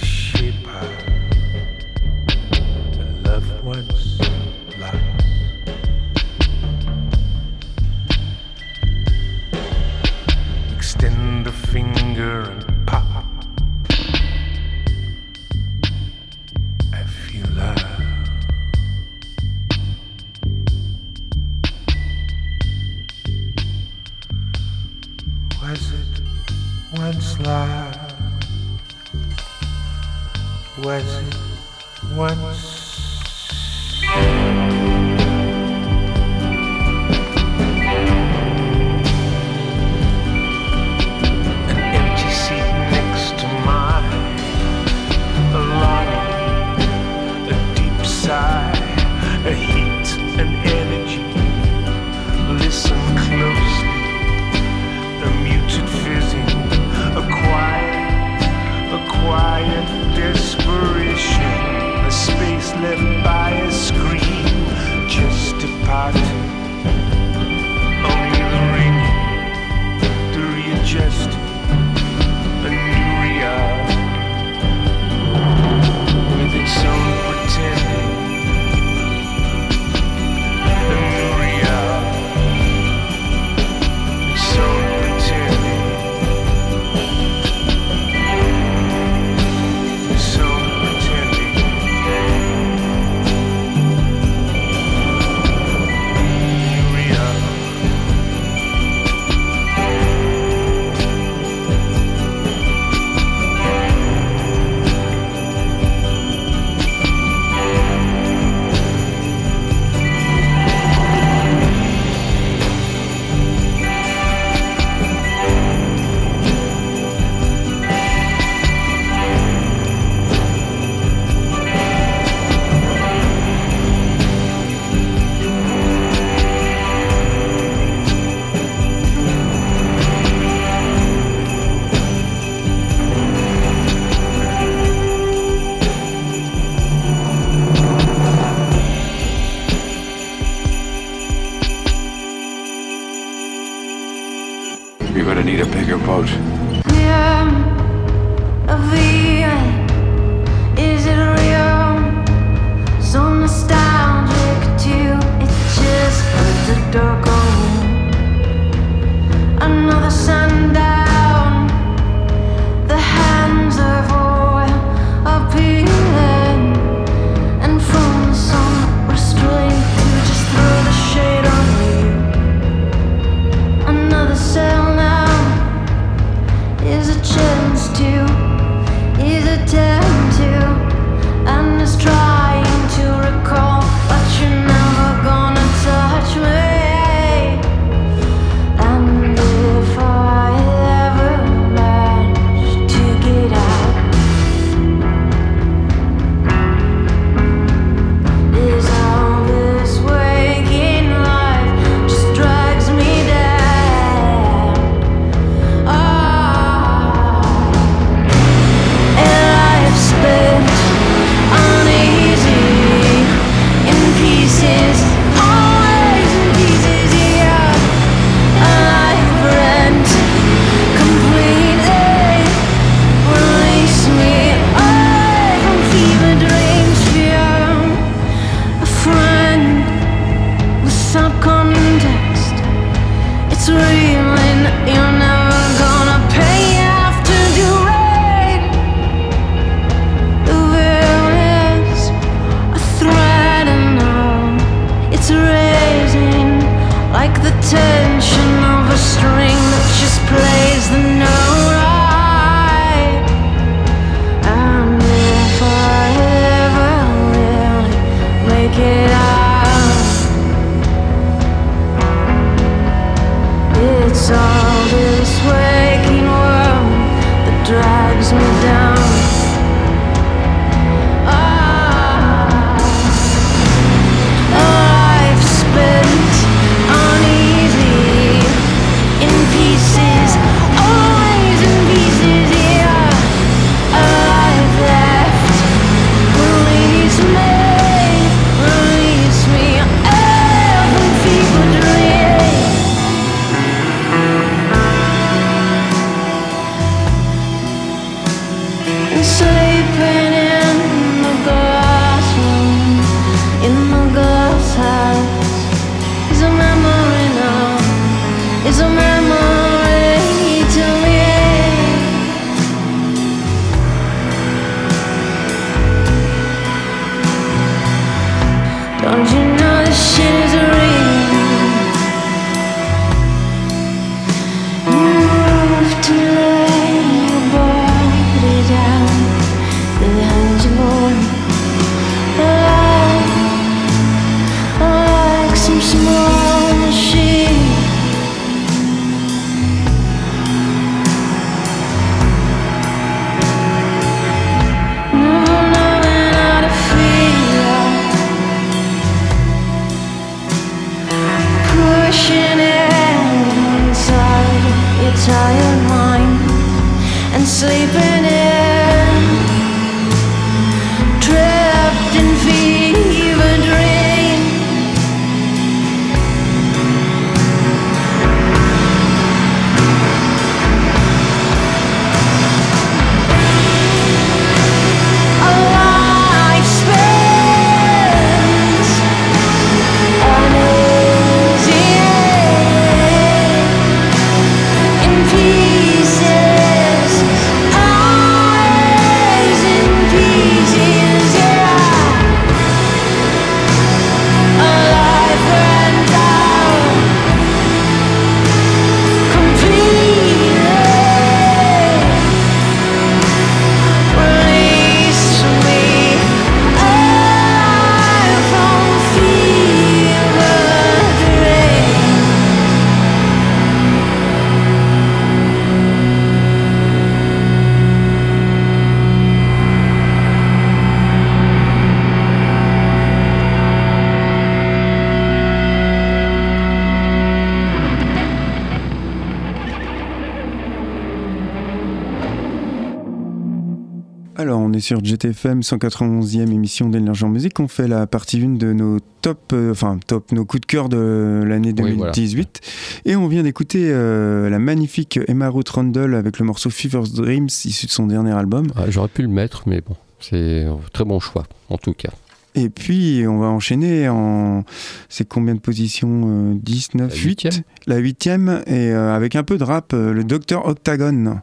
Sur 434.90 435.06
GTFM, 435.06 435.60
191e 435.60 436.52
émission 436.52 436.90
d'Énergie 436.90 437.24
en 437.24 437.30
musique. 437.30 437.60
On 437.60 437.68
fait 437.68 437.88
la 437.88 438.08
partie 438.08 438.42
1 438.42 438.56
de 438.58 438.74
nos 438.74 438.98
top, 439.22 439.54
euh, 439.54 439.70
enfin 439.70 440.00
top, 440.08 440.32
nos 440.32 440.46
coups 440.46 440.62
de 440.62 440.66
cœur 440.66 440.90
de 440.90 441.44
l'année 441.46 441.76
Oui, 441.78 441.94
voilà. 441.94 442.12
2018. 442.12 442.60
Et 443.06 443.16
on 443.16 443.28
vient 443.28 443.44
d'écouter 443.44 443.92
euh, 443.92 444.50
la 444.50 444.58
magnifique 444.58 445.20
Emma 445.28 445.48
Ruth 445.50 445.70
Rundle 445.70 446.16
avec 446.16 446.40
le 446.40 446.46
morceau 446.48 446.72
Fever's 446.72 447.14
Dreams, 447.14 447.50
issu 447.66 447.86
de 447.86 447.92
son 447.92 448.08
dernier 448.08 448.32
album. 448.32 448.72
Ah, 448.76 448.86
J'aurais 448.90 449.10
pu 449.10 449.22
le 449.22 449.28
mettre, 449.28 449.62
mais 449.68 449.82
bon, 449.82 449.96
c'est 450.20 450.64
un 450.64 450.80
très 450.92 451.06
bon 451.06 451.20
choix, 451.20 451.44
en 451.70 451.78
tout 451.78 451.94
cas. 451.94 452.10
Et 452.60 452.70
puis, 452.70 453.26
on 453.28 453.40
va 453.40 453.48
enchaîner 453.48 454.10
en. 454.10 454.64
C'est 455.08 455.28
combien 455.28 455.56
de 455.56 455.60
positions 455.60 456.54
euh, 456.54 456.54
10, 456.56 456.96
9, 456.96 457.10
La 457.10 457.16
8 457.16 457.24
huitième. 457.24 457.54
La 457.88 457.98
huitième, 457.98 458.64
et 458.68 458.92
euh, 458.92 459.16
avec 459.16 459.36
un 459.36 459.44
peu 459.44 459.58
de 459.58 459.64
rap, 459.64 459.94
euh, 459.94 460.14
le 460.14 460.24
Dr 460.24 460.66
Octagon. 460.66 461.40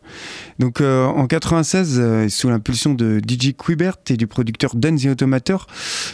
Donc, 0.58 0.80
euh, 0.80 1.04
en 1.06 1.26
96, 1.26 1.96
euh, 1.98 2.28
sous 2.28 2.48
l'impulsion 2.48 2.94
de 2.94 3.20
DJ 3.26 3.52
Quibert 3.56 3.96
et 4.10 4.16
du 4.16 4.26
producteur 4.26 4.74
Dan 4.74 4.96
the 4.98 5.06
Automator, 5.06 5.66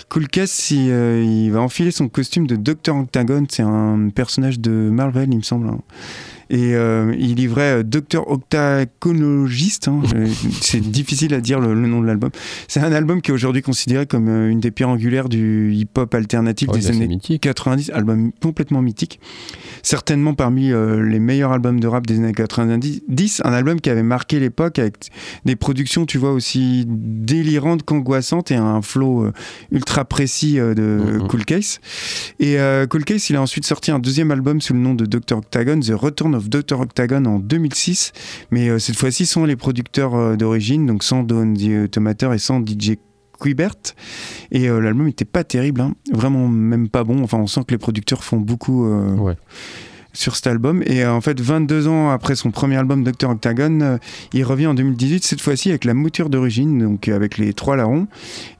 Cool 0.08 0.28
Cass, 0.28 0.70
il, 0.70 0.90
euh, 0.90 1.22
il 1.22 1.50
va 1.50 1.60
enfiler 1.60 1.90
son 1.90 2.08
costume 2.08 2.46
de 2.46 2.56
Dr 2.56 2.94
Octagon. 2.96 3.44
C'est 3.48 3.62
un 3.62 4.08
personnage 4.14 4.60
de 4.60 4.70
Marvel, 4.70 5.28
il 5.32 5.38
me 5.38 5.42
semble. 5.42 5.68
hein. 5.68 5.78
Et 6.54 6.74
euh, 6.74 7.14
il 7.18 7.34
livrait 7.36 7.78
euh, 7.78 7.82
Dr 7.82 8.28
Octagonologiste. 8.30 9.88
hein. 9.88 10.02
Euh, 10.14 10.26
C'est 10.60 10.80
difficile 10.80 11.32
à 11.32 11.40
dire 11.40 11.58
le, 11.60 11.72
le 11.74 11.86
nom 11.88 12.02
de 12.02 12.06
l'album. 12.06 12.28
C'est 12.68 12.80
un 12.80 12.92
album 12.92 13.22
qui 13.22 13.30
est 13.30 13.34
aujourd'hui 13.34 13.62
considéré 13.62 14.04
comme 14.06 14.28
une 14.28 14.60
des 14.60 14.70
pierres 14.70 14.90
angulaires 14.90 15.30
du 15.30 15.72
hip-hop 15.72 16.14
alternatif 16.14 16.68
Ouais, 16.68 16.78
des 16.78 16.90
années 16.90 17.08
mythique. 17.08 17.40
90, 17.42 17.90
album 17.94 18.32
complètement 18.42 18.82
mythique. 18.82 19.18
Certainement 19.82 20.34
parmi 20.34 20.70
euh, 20.72 21.02
les 21.02 21.18
meilleurs 21.18 21.52
albums 21.52 21.80
de 21.80 21.86
rap 21.88 22.06
des 22.06 22.18
années 22.18 22.32
90, 22.34 23.40
un 23.44 23.52
album 23.52 23.80
qui 23.80 23.88
avait 23.88 24.02
marqué 24.02 24.38
l'époque 24.38 24.78
avec 24.78 25.08
des 25.46 25.56
productions, 25.56 26.04
tu 26.06 26.18
vois, 26.18 26.32
aussi 26.32 26.84
délirantes 26.86 27.82
qu'angoissantes 27.82 28.50
et 28.50 28.56
un 28.56 28.82
flow 28.82 29.24
euh, 29.24 29.32
ultra 29.70 30.04
précis 30.04 30.56
de 30.56 30.82
Mhm. 30.82 31.28
Cool 31.28 31.44
Case. 31.46 31.80
Et 32.40 32.56
Cool 32.90 33.04
Case, 33.04 33.30
il 33.30 33.36
a 33.36 33.42
ensuite 33.42 33.64
sorti 33.64 33.90
un 33.90 33.98
deuxième 33.98 34.30
album 34.30 34.60
sous 34.60 34.74
le 34.74 34.80
nom 34.80 34.94
de 34.94 35.06
Dr. 35.06 35.38
Octagon, 35.38 35.80
The 35.80 35.92
Return 35.94 36.34
of 36.34 36.41
Dr. 36.48 36.80
Octagon 36.80 37.24
en 37.24 37.38
2006. 37.38 38.12
Mais 38.50 38.68
euh, 38.68 38.78
cette 38.78 38.96
fois-ci, 38.96 39.26
sans 39.26 39.44
les 39.44 39.56
producteurs 39.56 40.14
euh, 40.14 40.36
d'origine, 40.36 40.86
donc 40.86 41.02
sans 41.02 41.22
Don 41.22 41.54
the 41.54 41.84
Automator 41.84 42.34
et 42.34 42.38
sans 42.38 42.60
DJ 42.60 42.96
Quibert. 43.42 43.74
Et 44.50 44.68
euh, 44.68 44.80
l'album 44.80 45.06
n'était 45.06 45.24
pas 45.24 45.44
terrible, 45.44 45.80
hein. 45.80 45.94
vraiment 46.12 46.48
même 46.48 46.88
pas 46.88 47.04
bon. 47.04 47.22
Enfin, 47.22 47.38
on 47.38 47.46
sent 47.46 47.62
que 47.66 47.72
les 47.72 47.78
producteurs 47.78 48.24
font 48.24 48.38
beaucoup 48.38 48.86
euh. 48.86 49.34
Sur 50.12 50.36
cet 50.36 50.46
album. 50.46 50.82
Et 50.86 51.04
euh, 51.04 51.12
en 51.12 51.20
fait, 51.20 51.40
22 51.40 51.88
ans 51.88 52.10
après 52.10 52.34
son 52.34 52.50
premier 52.50 52.76
album 52.76 53.04
Dr. 53.04 53.30
Octagon, 53.30 53.80
euh, 53.80 53.98
il 54.32 54.44
revient 54.44 54.66
en 54.66 54.74
2018, 54.74 55.24
cette 55.24 55.40
fois-ci 55.40 55.70
avec 55.70 55.84
la 55.84 55.94
mouture 55.94 56.28
d'origine, 56.28 56.78
donc 56.78 57.08
euh, 57.08 57.16
avec 57.16 57.38
les 57.38 57.52
trois 57.54 57.76
larrons. 57.76 58.06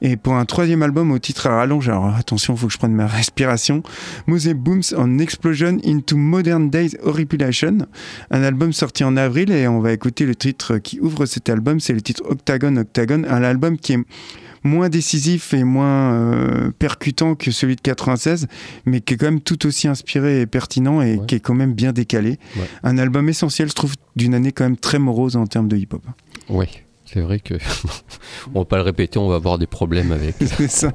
Et 0.01 0.17
pour 0.17 0.33
un 0.33 0.45
troisième 0.45 0.83
album 0.83 1.11
au 1.11 1.19
titre 1.19 1.47
à 1.47 1.57
rallonge, 1.57 1.89
alors 1.89 2.13
attention, 2.15 2.55
faut 2.55 2.67
que 2.67 2.73
je 2.73 2.77
prenne 2.77 2.93
ma 2.93 3.07
respiration, 3.13 3.83
Mose 4.27 4.49
Booms 4.49 4.83
on 4.97 5.19
Explosion 5.19 5.77
into 5.85 6.17
Modern 6.17 6.69
Days 6.69 6.97
Horripilation, 7.03 7.79
un 8.31 8.43
album 8.43 8.73
sorti 8.73 9.03
en 9.03 9.17
avril 9.17 9.51
et 9.51 9.67
on 9.67 9.79
va 9.79 9.93
écouter 9.93 10.25
le 10.25 10.35
titre 10.35 10.77
qui 10.77 10.99
ouvre 10.99 11.25
cet 11.25 11.49
album, 11.49 11.79
c'est 11.79 11.93
le 11.93 12.01
titre 12.01 12.23
Octagon 12.27 12.75
Octagon, 12.77 13.23
un 13.27 13.43
album 13.43 13.77
qui 13.77 13.93
est 13.93 13.99
moins 14.63 14.89
décisif 14.89 15.53
et 15.53 15.63
moins 15.63 16.13
euh, 16.13 16.71
percutant 16.79 17.35
que 17.35 17.51
celui 17.51 17.75
de 17.75 17.81
96, 17.81 18.47
mais 18.85 19.01
qui 19.01 19.13
est 19.13 19.17
quand 19.17 19.25
même 19.27 19.41
tout 19.41 19.65
aussi 19.65 19.87
inspiré 19.87 20.41
et 20.41 20.45
pertinent 20.45 21.01
et 21.01 21.15
Ouais. 21.17 21.25
qui 21.27 21.35
est 21.35 21.39
quand 21.39 21.53
même 21.53 21.73
bien 21.73 21.91
décalé. 21.91 22.39
Ouais. 22.55 22.63
Un 22.83 22.97
album 22.97 23.27
essentiel, 23.29 23.69
je 23.69 23.73
trouve, 23.73 23.93
d'une 24.15 24.33
année 24.33 24.51
quand 24.51 24.63
même 24.63 24.77
très 24.77 24.99
morose 24.99 25.35
en 25.35 25.45
termes 25.47 25.67
de 25.67 25.77
hip-hop. 25.77 26.03
Oui, 26.49 26.65
c'est 27.13 27.21
vrai 27.21 27.39
que 27.39 27.53
on 28.55 28.59
va 28.59 28.65
pas 28.65 28.77
le 28.77 28.81
répéter, 28.83 29.19
on 29.19 29.27
va 29.27 29.35
avoir 29.35 29.59
des 29.59 29.67
problèmes 29.67 30.11
avec, 30.11 30.35
ça. 30.69 30.91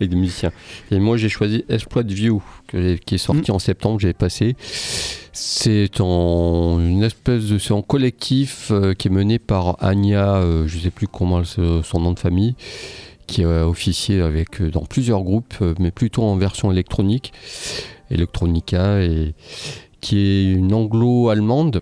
avec 0.00 0.10
des 0.10 0.16
musiciens. 0.16 0.50
Et 0.90 0.98
moi, 0.98 1.16
j'ai 1.16 1.28
choisi 1.28 1.64
Exploit 1.68 2.02
View, 2.02 2.42
que 2.66 2.96
qui 2.96 3.14
est 3.14 3.18
sorti 3.18 3.52
Mm. 3.52 3.54
en 3.54 3.58
septembre, 3.58 4.00
j'ai 4.00 4.12
passé. 4.12 4.56
C'est 5.32 6.00
en 6.00 6.78
une 6.80 7.02
espèce 7.02 7.46
de, 7.46 7.58
c'est 7.58 7.72
en 7.72 7.82
collectif 7.82 8.68
euh, 8.70 8.94
qui 8.94 9.08
est 9.08 9.10
mené 9.10 9.38
par 9.38 9.76
Anya, 9.84 10.36
euh, 10.36 10.66
je 10.66 10.78
sais 10.78 10.90
plus 10.90 11.08
comment 11.08 11.40
elle 11.40 11.46
son 11.46 12.00
nom 12.00 12.12
de 12.12 12.18
famille, 12.18 12.54
qui 13.26 13.44
a 13.44 13.68
officié 13.68 14.20
avec 14.20 14.60
euh, 14.60 14.70
dans 14.70 14.84
plusieurs 14.84 15.22
groupes, 15.22 15.54
euh, 15.62 15.74
mais 15.78 15.90
plutôt 15.90 16.22
en 16.22 16.36
version 16.36 16.70
électronique, 16.70 17.32
electronica, 18.10 19.02
et 19.02 19.34
qui 20.00 20.18
est 20.18 20.52
une 20.52 20.74
anglo-allemande 20.74 21.80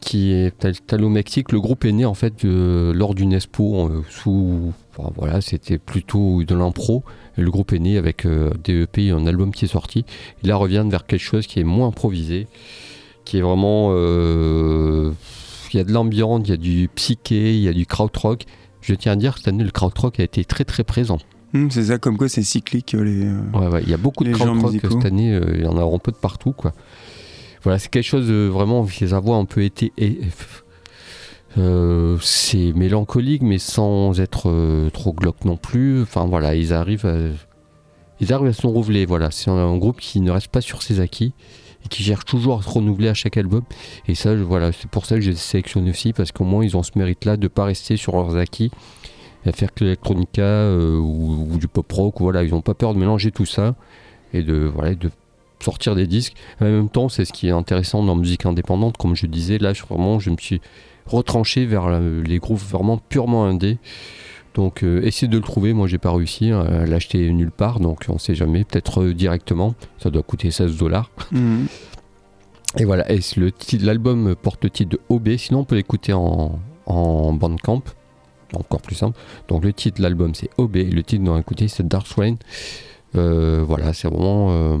qui 0.00 0.32
est 0.32 0.54
au 0.92 1.08
Mexique. 1.08 1.52
Le 1.52 1.60
groupe 1.60 1.84
est 1.84 1.92
né 1.92 2.04
en 2.04 2.14
fait 2.14 2.44
euh, 2.44 2.92
lors 2.94 3.14
d'une 3.14 3.32
expo 3.32 3.88
euh, 3.88 4.04
sous, 4.08 4.72
enfin, 4.96 5.10
voilà, 5.16 5.40
c'était 5.40 5.78
plutôt 5.78 6.42
de 6.44 6.54
l'impro. 6.54 7.02
Et 7.36 7.42
le 7.42 7.50
groupe 7.50 7.72
est 7.72 7.78
né 7.78 7.98
avec 7.98 8.26
euh, 8.26 8.50
des 8.62 8.82
EP 8.82 9.10
un 9.10 9.26
album 9.26 9.52
qui 9.52 9.64
est 9.64 9.68
sorti. 9.68 10.04
Et 10.42 10.46
là, 10.46 10.56
revient 10.56 10.84
vers 10.88 11.06
quelque 11.06 11.22
chose 11.22 11.46
qui 11.46 11.60
est 11.60 11.64
moins 11.64 11.88
improvisé, 11.88 12.46
qui 13.24 13.38
est 13.38 13.42
vraiment, 13.42 13.88
euh, 13.92 15.12
il 15.72 15.76
y 15.76 15.80
a 15.80 15.84
de 15.84 15.92
l'ambiance, 15.92 16.42
il 16.44 16.50
y 16.50 16.54
a 16.54 16.56
du 16.56 16.88
psyché, 16.94 17.54
il 17.54 17.62
y 17.62 17.68
a 17.68 17.72
du 17.72 17.86
krautrock. 17.86 18.44
Je 18.80 18.94
tiens 18.94 19.12
à 19.12 19.16
dire 19.16 19.34
que 19.34 19.40
cette 19.40 19.48
année, 19.48 19.64
le 19.64 19.70
krautrock 19.70 20.20
a 20.20 20.22
été 20.22 20.44
très 20.44 20.64
très 20.64 20.84
présent. 20.84 21.18
Hum, 21.54 21.70
c'est 21.70 21.84
ça, 21.84 21.98
comme 21.98 22.18
quoi 22.18 22.28
c'est 22.28 22.42
cyclique. 22.42 22.96
Les, 22.98 23.26
euh, 23.26 23.40
Ouais, 23.54 23.68
ouais, 23.68 23.82
il 23.84 23.88
y 23.88 23.94
a 23.94 23.96
beaucoup 23.96 24.24
de 24.24 24.32
krautrock 24.32 24.72
musicaux. 24.72 24.90
cette 24.90 25.04
année, 25.04 25.32
euh, 25.32 25.54
il 25.54 25.62
y 25.62 25.66
en 25.66 25.78
a 25.78 25.84
un 25.84 25.98
peu 25.98 26.10
de 26.10 26.16
partout, 26.16 26.52
quoi. 26.52 26.72
Voilà, 27.64 27.78
c'est 27.78 27.88
quelque 27.90 28.04
chose 28.04 28.28
de 28.28 28.46
vraiment, 28.46 28.86
les 29.00 29.06
voix 29.06 29.36
un 29.36 29.46
peu 29.46 29.62
été. 29.62 29.92
euh, 31.58 32.18
c'est 32.20 32.72
mélancolique, 32.74 33.42
mais 33.42 33.58
sans 33.58 34.20
être 34.20 34.50
euh, 34.50 34.90
trop 34.90 35.12
glauque 35.12 35.44
non 35.44 35.56
plus. 35.56 36.02
Enfin 36.02 36.26
voilà, 36.26 36.54
ils 36.54 36.72
arrivent 36.74 37.06
à, 37.06 37.16
ils 38.20 38.32
arrivent 38.32 38.48
à 38.48 38.52
se 38.52 38.66
renouveler. 38.66 39.06
Voilà, 39.06 39.30
c'est 39.30 39.50
un, 39.50 39.76
groupe 39.78 39.98
qui 40.00 40.20
ne 40.20 40.30
reste 40.30 40.48
pas 40.48 40.60
sur 40.60 40.82
ses 40.82 41.00
acquis 41.00 41.32
et 41.84 41.88
qui 41.88 42.02
cherche 42.02 42.24
toujours 42.26 42.58
à 42.58 42.62
se 42.62 42.68
renouveler 42.68 43.08
à 43.08 43.14
chaque 43.14 43.36
album. 43.38 43.62
Et 44.08 44.14
ça, 44.14 44.36
je- 44.36 44.42
voilà, 44.42 44.72
c'est 44.72 44.90
pour 44.90 45.06
ça 45.06 45.14
que 45.14 45.20
j'ai 45.22 45.34
sélectionné 45.34 45.90
aussi 45.90 46.12
parce 46.12 46.32
qu'au 46.32 46.44
moins 46.44 46.64
ils 46.64 46.76
ont 46.76 46.82
ce 46.82 46.92
mérite-là 46.96 47.36
de 47.38 47.48
pas 47.48 47.64
rester 47.64 47.96
sur 47.96 48.12
leurs 48.12 48.36
acquis 48.36 48.70
à 49.46 49.52
faire 49.52 49.72
que 49.74 49.84
l'électronica 49.84 50.42
euh, 50.42 50.96
ou, 50.98 51.48
ou 51.52 51.56
du 51.58 51.68
pop 51.68 51.90
rock. 51.92 52.16
Voilà, 52.18 52.42
ils 52.42 52.50
n'ont 52.50 52.62
pas 52.62 52.74
peur 52.74 52.94
de 52.94 52.98
mélanger 52.98 53.30
tout 53.30 53.46
ça 53.46 53.74
et 54.34 54.42
de 54.42 54.70
voilà 54.74 54.94
de 54.94 55.10
sortir 55.64 55.94
des 55.94 56.06
disques. 56.06 56.34
En 56.60 56.64
même 56.66 56.88
temps, 56.88 57.08
c'est 57.08 57.24
ce 57.24 57.32
qui 57.32 57.48
est 57.48 57.52
intéressant 57.52 58.02
dans 58.02 58.14
la 58.14 58.20
musique 58.20 58.46
indépendante, 58.46 58.96
comme 58.96 59.16
je 59.16 59.26
disais. 59.26 59.58
Là, 59.58 59.72
je, 59.72 59.82
vraiment, 59.84 60.18
je 60.20 60.30
me 60.30 60.36
suis 60.36 60.60
retranché 61.06 61.66
vers 61.66 62.00
les 62.00 62.38
groupes 62.38 62.58
vraiment 62.60 62.98
purement 62.98 63.44
indé. 63.44 63.78
Donc, 64.54 64.84
euh, 64.84 65.02
essayez 65.02 65.26
de 65.28 65.36
le 65.36 65.42
trouver. 65.42 65.72
Moi, 65.72 65.88
j'ai 65.88 65.98
pas 65.98 66.12
réussi 66.12 66.52
à 66.52 66.86
l'acheter 66.86 67.28
nulle 67.32 67.50
part, 67.50 67.80
donc 67.80 68.04
on 68.08 68.18
sait 68.18 68.36
jamais. 68.36 68.62
Peut-être 68.62 69.02
euh, 69.02 69.12
directement. 69.14 69.74
Ça 69.98 70.10
doit 70.10 70.22
coûter 70.22 70.50
16 70.52 70.76
dollars. 70.76 71.10
hum. 71.34 71.66
Et 72.78 72.84
voilà. 72.84 73.04
Et 73.12 73.18
l'album 73.80 74.34
porte 74.40 74.62
le 74.64 74.70
titre 74.70 74.90
de 74.90 75.00
OB. 75.08 75.36
Sinon, 75.36 75.60
on 75.60 75.64
peut 75.64 75.74
l'écouter 75.76 76.12
en, 76.12 76.58
en 76.86 77.32
Bandcamp. 77.32 77.82
Encore 78.54 78.80
plus 78.80 78.94
simple. 78.94 79.18
Donc, 79.48 79.64
le 79.64 79.72
titre 79.72 79.98
de 79.98 80.02
l'album, 80.02 80.34
c'est 80.34 80.50
OB. 80.58 80.76
Le 80.76 81.02
titre 81.02 81.24
dont 81.24 81.32
on 81.32 81.36
a 81.36 81.40
écouté, 81.40 81.66
c'est 81.68 81.86
Dark 81.86 82.06
Rain. 82.16 82.36
Euh, 83.16 83.64
voilà, 83.66 83.92
c'est 83.92 84.08
vraiment. 84.08 84.48
euh, 84.52 84.78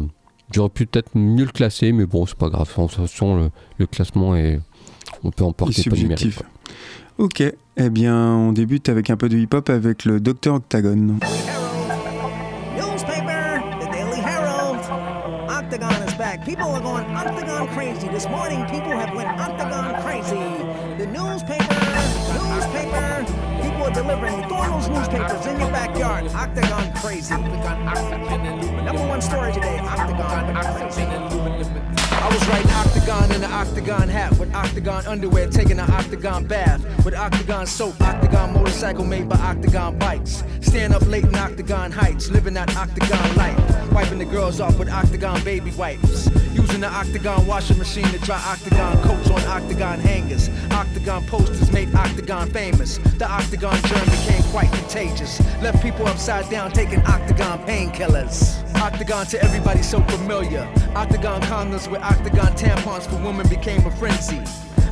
J'aurais 0.52 0.68
pu 0.68 0.86
peut-être 0.86 1.10
mieux 1.14 1.44
le 1.44 1.50
classer, 1.50 1.92
mais 1.92 2.06
bon, 2.06 2.26
c'est 2.26 2.38
pas 2.38 2.48
grave. 2.48 2.68
De 2.68 2.82
toute 2.82 2.90
façon, 2.92 3.36
le, 3.36 3.50
le 3.78 3.86
classement 3.86 4.36
est. 4.36 4.60
On 5.22 5.30
peut 5.30 5.44
en 5.44 5.50
Et 5.50 5.54
porter 5.54 5.90
pas 5.90 5.96
numérique. 5.96 6.38
Ok, 7.18 7.42
eh 7.76 7.90
bien 7.90 8.16
on 8.16 8.52
débute 8.52 8.88
avec 8.88 9.08
un 9.08 9.16
peu 9.16 9.28
de 9.28 9.38
hip-hop 9.38 9.70
avec 9.70 10.04
le 10.04 10.20
Dr. 10.20 10.54
Octagon. 10.54 11.18
People 16.44 16.64
are 16.64 16.80
going 16.80 17.04
Octagon 17.16 17.66
crazy. 17.68 18.08
This 18.08 18.26
morning, 18.28 18.64
people 18.66 18.90
have 18.90 19.14
went 19.14 19.28
Octagon 19.40 20.02
crazy. 20.02 20.36
The 20.98 21.06
newspaper. 21.06 21.63
Delivering, 24.14 24.48
throwing 24.48 24.70
those 24.70 24.88
newspapers 24.88 25.46
in 25.46 25.58
your 25.58 25.70
backyard. 25.70 26.28
Octagon 26.28 26.92
crazy. 26.94 27.34
Number 27.34 29.08
one 29.08 29.20
story 29.20 29.52
today. 29.52 29.78
Octagon 29.78 30.54
crazy. 30.54 31.02
I 31.02 32.28
was 32.30 32.48
writing 32.48 32.70
octagon 32.70 33.32
in 33.32 33.42
an 33.42 33.52
octagon 33.52 34.08
hat 34.08 34.38
with 34.38 34.54
octagon 34.54 35.04
underwear, 35.06 35.48
taking 35.48 35.80
an 35.80 35.90
octagon 35.90 36.46
bath 36.46 36.80
with 37.04 37.14
octagon 37.14 37.66
soap, 37.66 38.00
octagon 38.00 38.52
motorcycle 38.52 39.04
made 39.04 39.28
by 39.28 39.36
octagon 39.36 39.98
bikes. 39.98 40.44
Stand 40.60 40.94
up 40.94 41.04
late 41.08 41.24
in 41.24 41.34
octagon 41.34 41.90
heights, 41.90 42.30
living 42.30 42.54
that 42.54 42.74
octagon 42.76 43.36
life. 43.36 43.92
Wiping 43.92 44.18
the 44.18 44.24
girls 44.24 44.60
off 44.60 44.78
with 44.78 44.90
octagon 44.90 45.42
baby 45.44 45.72
wipes. 45.72 46.30
Using 46.52 46.80
the 46.80 46.88
octagon 46.88 47.46
washing 47.46 47.78
machine 47.78 48.06
to 48.06 48.18
dry 48.18 48.40
octagon 48.46 49.02
coats 49.02 49.28
on 49.30 49.40
octagon 49.44 49.98
hangers. 49.98 50.48
Octagon 50.70 51.24
posters 51.26 51.72
made 51.72 51.92
octagon 51.94 52.48
famous. 52.50 52.98
The 53.18 53.28
octagon 53.28 53.76
germ 54.04 54.18
became 54.18 54.42
quite 54.50 54.70
contagious. 54.72 55.40
Left 55.62 55.82
people 55.82 56.06
upside 56.06 56.48
down 56.50 56.70
taking 56.72 57.00
octagon 57.06 57.58
painkillers. 57.66 58.62
Octagon 58.80 59.26
to 59.26 59.42
everybody 59.42 59.82
so 59.82 60.00
familiar. 60.02 60.68
Octagon 60.94 61.40
condoms 61.42 61.90
with 61.90 62.02
octagon 62.02 62.52
tampons 62.52 63.06
for 63.08 63.16
women 63.16 63.48
became 63.48 63.84
a 63.86 63.90
frenzy. 63.90 64.42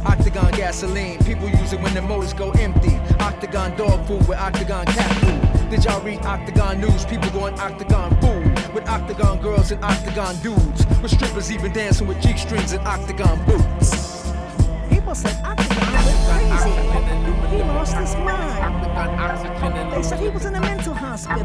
Octagon 0.04 0.50
gasoline, 0.52 1.18
people 1.24 1.48
use 1.48 1.72
it 1.72 1.80
when 1.80 1.94
their 1.94 2.02
motors 2.02 2.32
go 2.32 2.50
empty. 2.52 2.96
Octagon 3.20 3.76
dog 3.76 4.04
food 4.06 4.26
with 4.26 4.38
Octagon 4.38 4.84
cat 4.86 5.16
food. 5.18 5.70
Did 5.70 5.84
y'all 5.84 6.02
read 6.02 6.24
Octagon 6.24 6.80
news? 6.80 7.04
People 7.04 7.30
going 7.30 7.58
Octagon 7.60 8.10
food 8.20 8.74
with 8.74 8.88
Octagon 8.88 9.40
girls 9.40 9.70
and 9.70 9.82
Octagon 9.84 10.36
dudes. 10.42 10.86
With 11.00 11.12
strippers 11.12 11.52
even 11.52 11.72
dancing 11.72 12.08
with 12.08 12.20
G 12.20 12.36
strings 12.36 12.72
and 12.72 12.84
Octagon 12.86 13.44
boots. 13.44 14.32
People 14.90 15.14
said 15.14 15.36
Octagon 15.44 15.92
went 15.92 16.62
crazy. 16.64 16.91
He 17.52 17.62
lost 17.62 17.94
his 17.96 18.16
mind. 18.16 18.82
They 19.92 20.02
said 20.02 20.20
he 20.20 20.28
was 20.30 20.44
in 20.46 20.54
a 20.54 20.60
mental 20.60 20.94
hospital. 20.94 21.44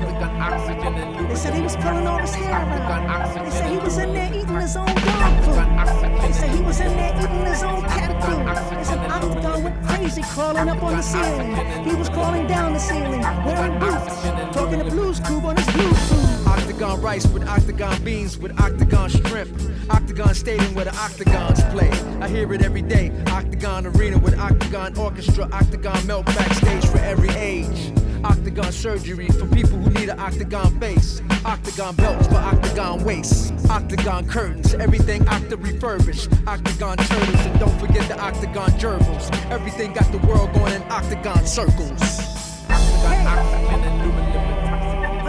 They 1.28 1.36
said 1.36 1.54
he 1.54 1.62
was 1.62 1.76
pulling 1.76 2.08
all 2.08 2.20
his 2.20 2.34
hair 2.34 2.54
out. 2.54 3.34
They 3.44 3.52
said 3.52 3.70
he 3.72 3.78
was 3.78 3.98
in 3.98 4.14
there 4.14 4.34
eating 4.34 4.56
his 4.56 4.78
own 4.78 4.86
dog 4.86 5.44
food. 5.44 6.22
They 6.22 6.32
said 6.32 6.50
he 6.50 6.62
was 6.62 6.80
in 6.80 6.96
there 6.96 7.14
eating 7.18 7.46
his 7.46 7.64
own 7.64 7.82
cat 7.84 8.24
food. 8.24 8.78
They 8.78 8.84
said 8.86 9.12
Octagon 9.12 9.64
went 9.64 9.86
crazy 9.86 10.22
crawling 10.22 10.70
up 10.70 10.82
on 10.82 10.96
the 10.96 11.02
ceiling. 11.02 11.56
He 11.86 11.96
was 11.96 12.10
crawling 12.10 12.48
down 12.48 12.74
the 12.74 12.80
ceiling 12.80 13.22
wearing 13.46 13.78
boots, 13.80 14.22
talking 14.56 14.80
to 14.80 14.86
Blues 14.90 15.20
Clue 15.20 15.42
on 15.42 15.58
his 15.58 15.66
Bluetooth. 15.68 16.27
Octagon 16.48 17.02
rice 17.02 17.28
with 17.28 17.48
octagon 17.48 18.04
beans 18.04 18.38
with 18.38 18.60
octagon 18.60 19.10
shrimp. 19.10 19.50
Octagon 19.90 20.34
stadium 20.34 20.74
where 20.74 20.86
the 20.86 20.96
octagons 20.96 21.62
play. 21.72 21.90
I 22.22 22.28
hear 22.28 22.52
it 22.54 22.62
every 22.62 22.82
day. 22.82 23.12
Octagon 23.28 23.86
arena 23.88 24.18
with 24.18 24.38
octagon 24.38 24.98
orchestra. 24.98 25.50
Octagon 25.52 26.08
milk 26.08 26.26
backstage 26.28 26.86
for 26.86 27.00
every 27.00 27.30
age. 27.30 27.92
Octagon 28.24 28.72
surgery 28.72 29.28
for 29.28 29.46
people 29.48 29.78
who 29.78 29.90
need 29.92 30.10
an 30.10 30.20
octagon 30.20 30.80
face. 30.80 31.22
Octagon 31.46 31.96
belts 31.96 32.28
for 32.28 32.36
octagon 32.36 33.04
waists. 33.04 33.52
Octagon 33.70 34.28
curtains, 34.28 34.74
everything 34.76 35.24
octa 35.26 35.62
refurbished. 35.62 36.30
Octagon 36.48 36.98
turtles, 36.98 37.46
and 37.46 37.60
don't 37.60 37.80
forget 37.80 38.08
the 38.08 38.20
octagon 38.20 38.72
gerbils. 38.72 39.30
Everything 39.52 39.94
got 39.94 40.12
the 40.12 40.20
world 40.28 40.52
going 40.54 40.74
in 40.74 40.82
octagon 40.84 41.46
circles. 41.46 42.02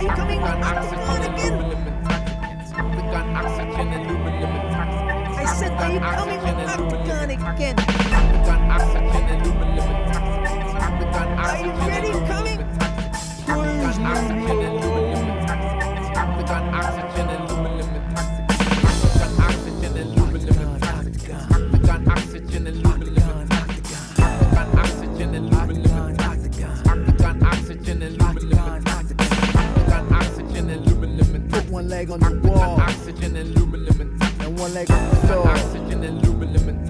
You 0.01 0.09
coming 0.11 0.39
again? 0.39 1.55
I 5.37 5.45
said, 5.59 5.73
Are 5.73 5.91
you 5.91 5.99
coming 5.99 6.41
back 6.67 6.79
to 6.89 6.97
again? 7.35 7.77
Are 11.39 11.59
you 11.59 11.73
ready? 11.89 12.11
coming? 12.29 12.61
Where 13.49 13.91
is 13.91 13.99
my 13.99 14.68
leg 31.99 32.11
on 32.13 32.21
the 32.21 32.49
wall. 32.49 32.81
Oxygen 32.81 33.35
and 33.35 33.57
aluminum 33.57 34.01
and 34.41 34.59
one 34.59 34.73
leg 34.73 34.89
on 34.89 35.11
the 35.11 35.17
floor. 35.27 35.79
Do 36.29 36.88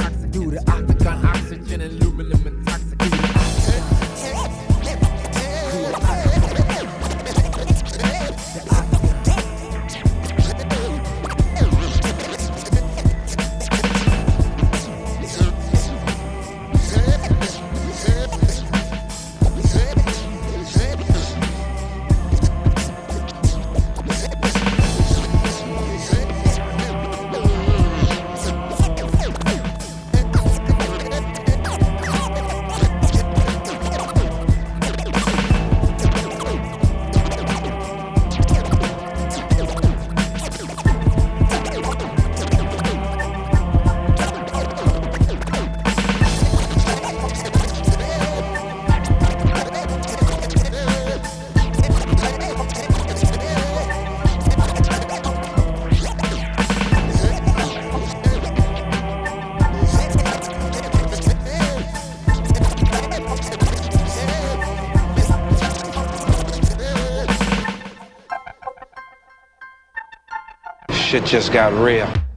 Shit 71.09 71.25
just 71.25 71.55
got 71.55 71.73
real. 71.73 72.28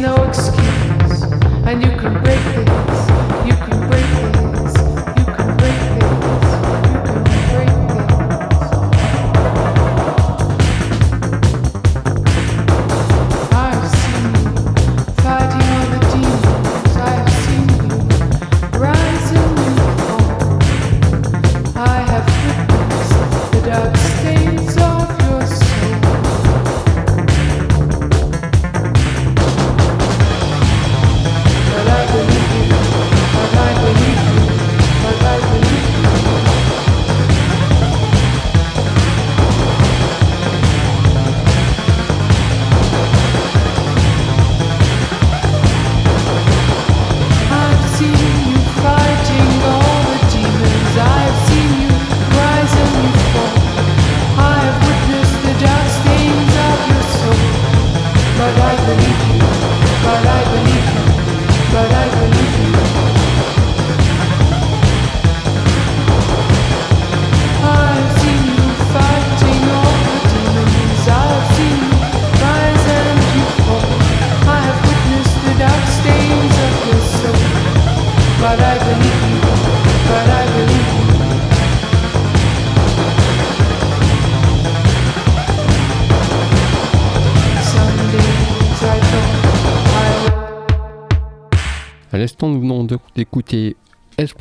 no 0.00 0.14
excuse, 0.24 1.22
and 1.66 1.82
you 1.82 1.90
can 1.98 2.22
break 2.22 2.42
this. 2.54 2.99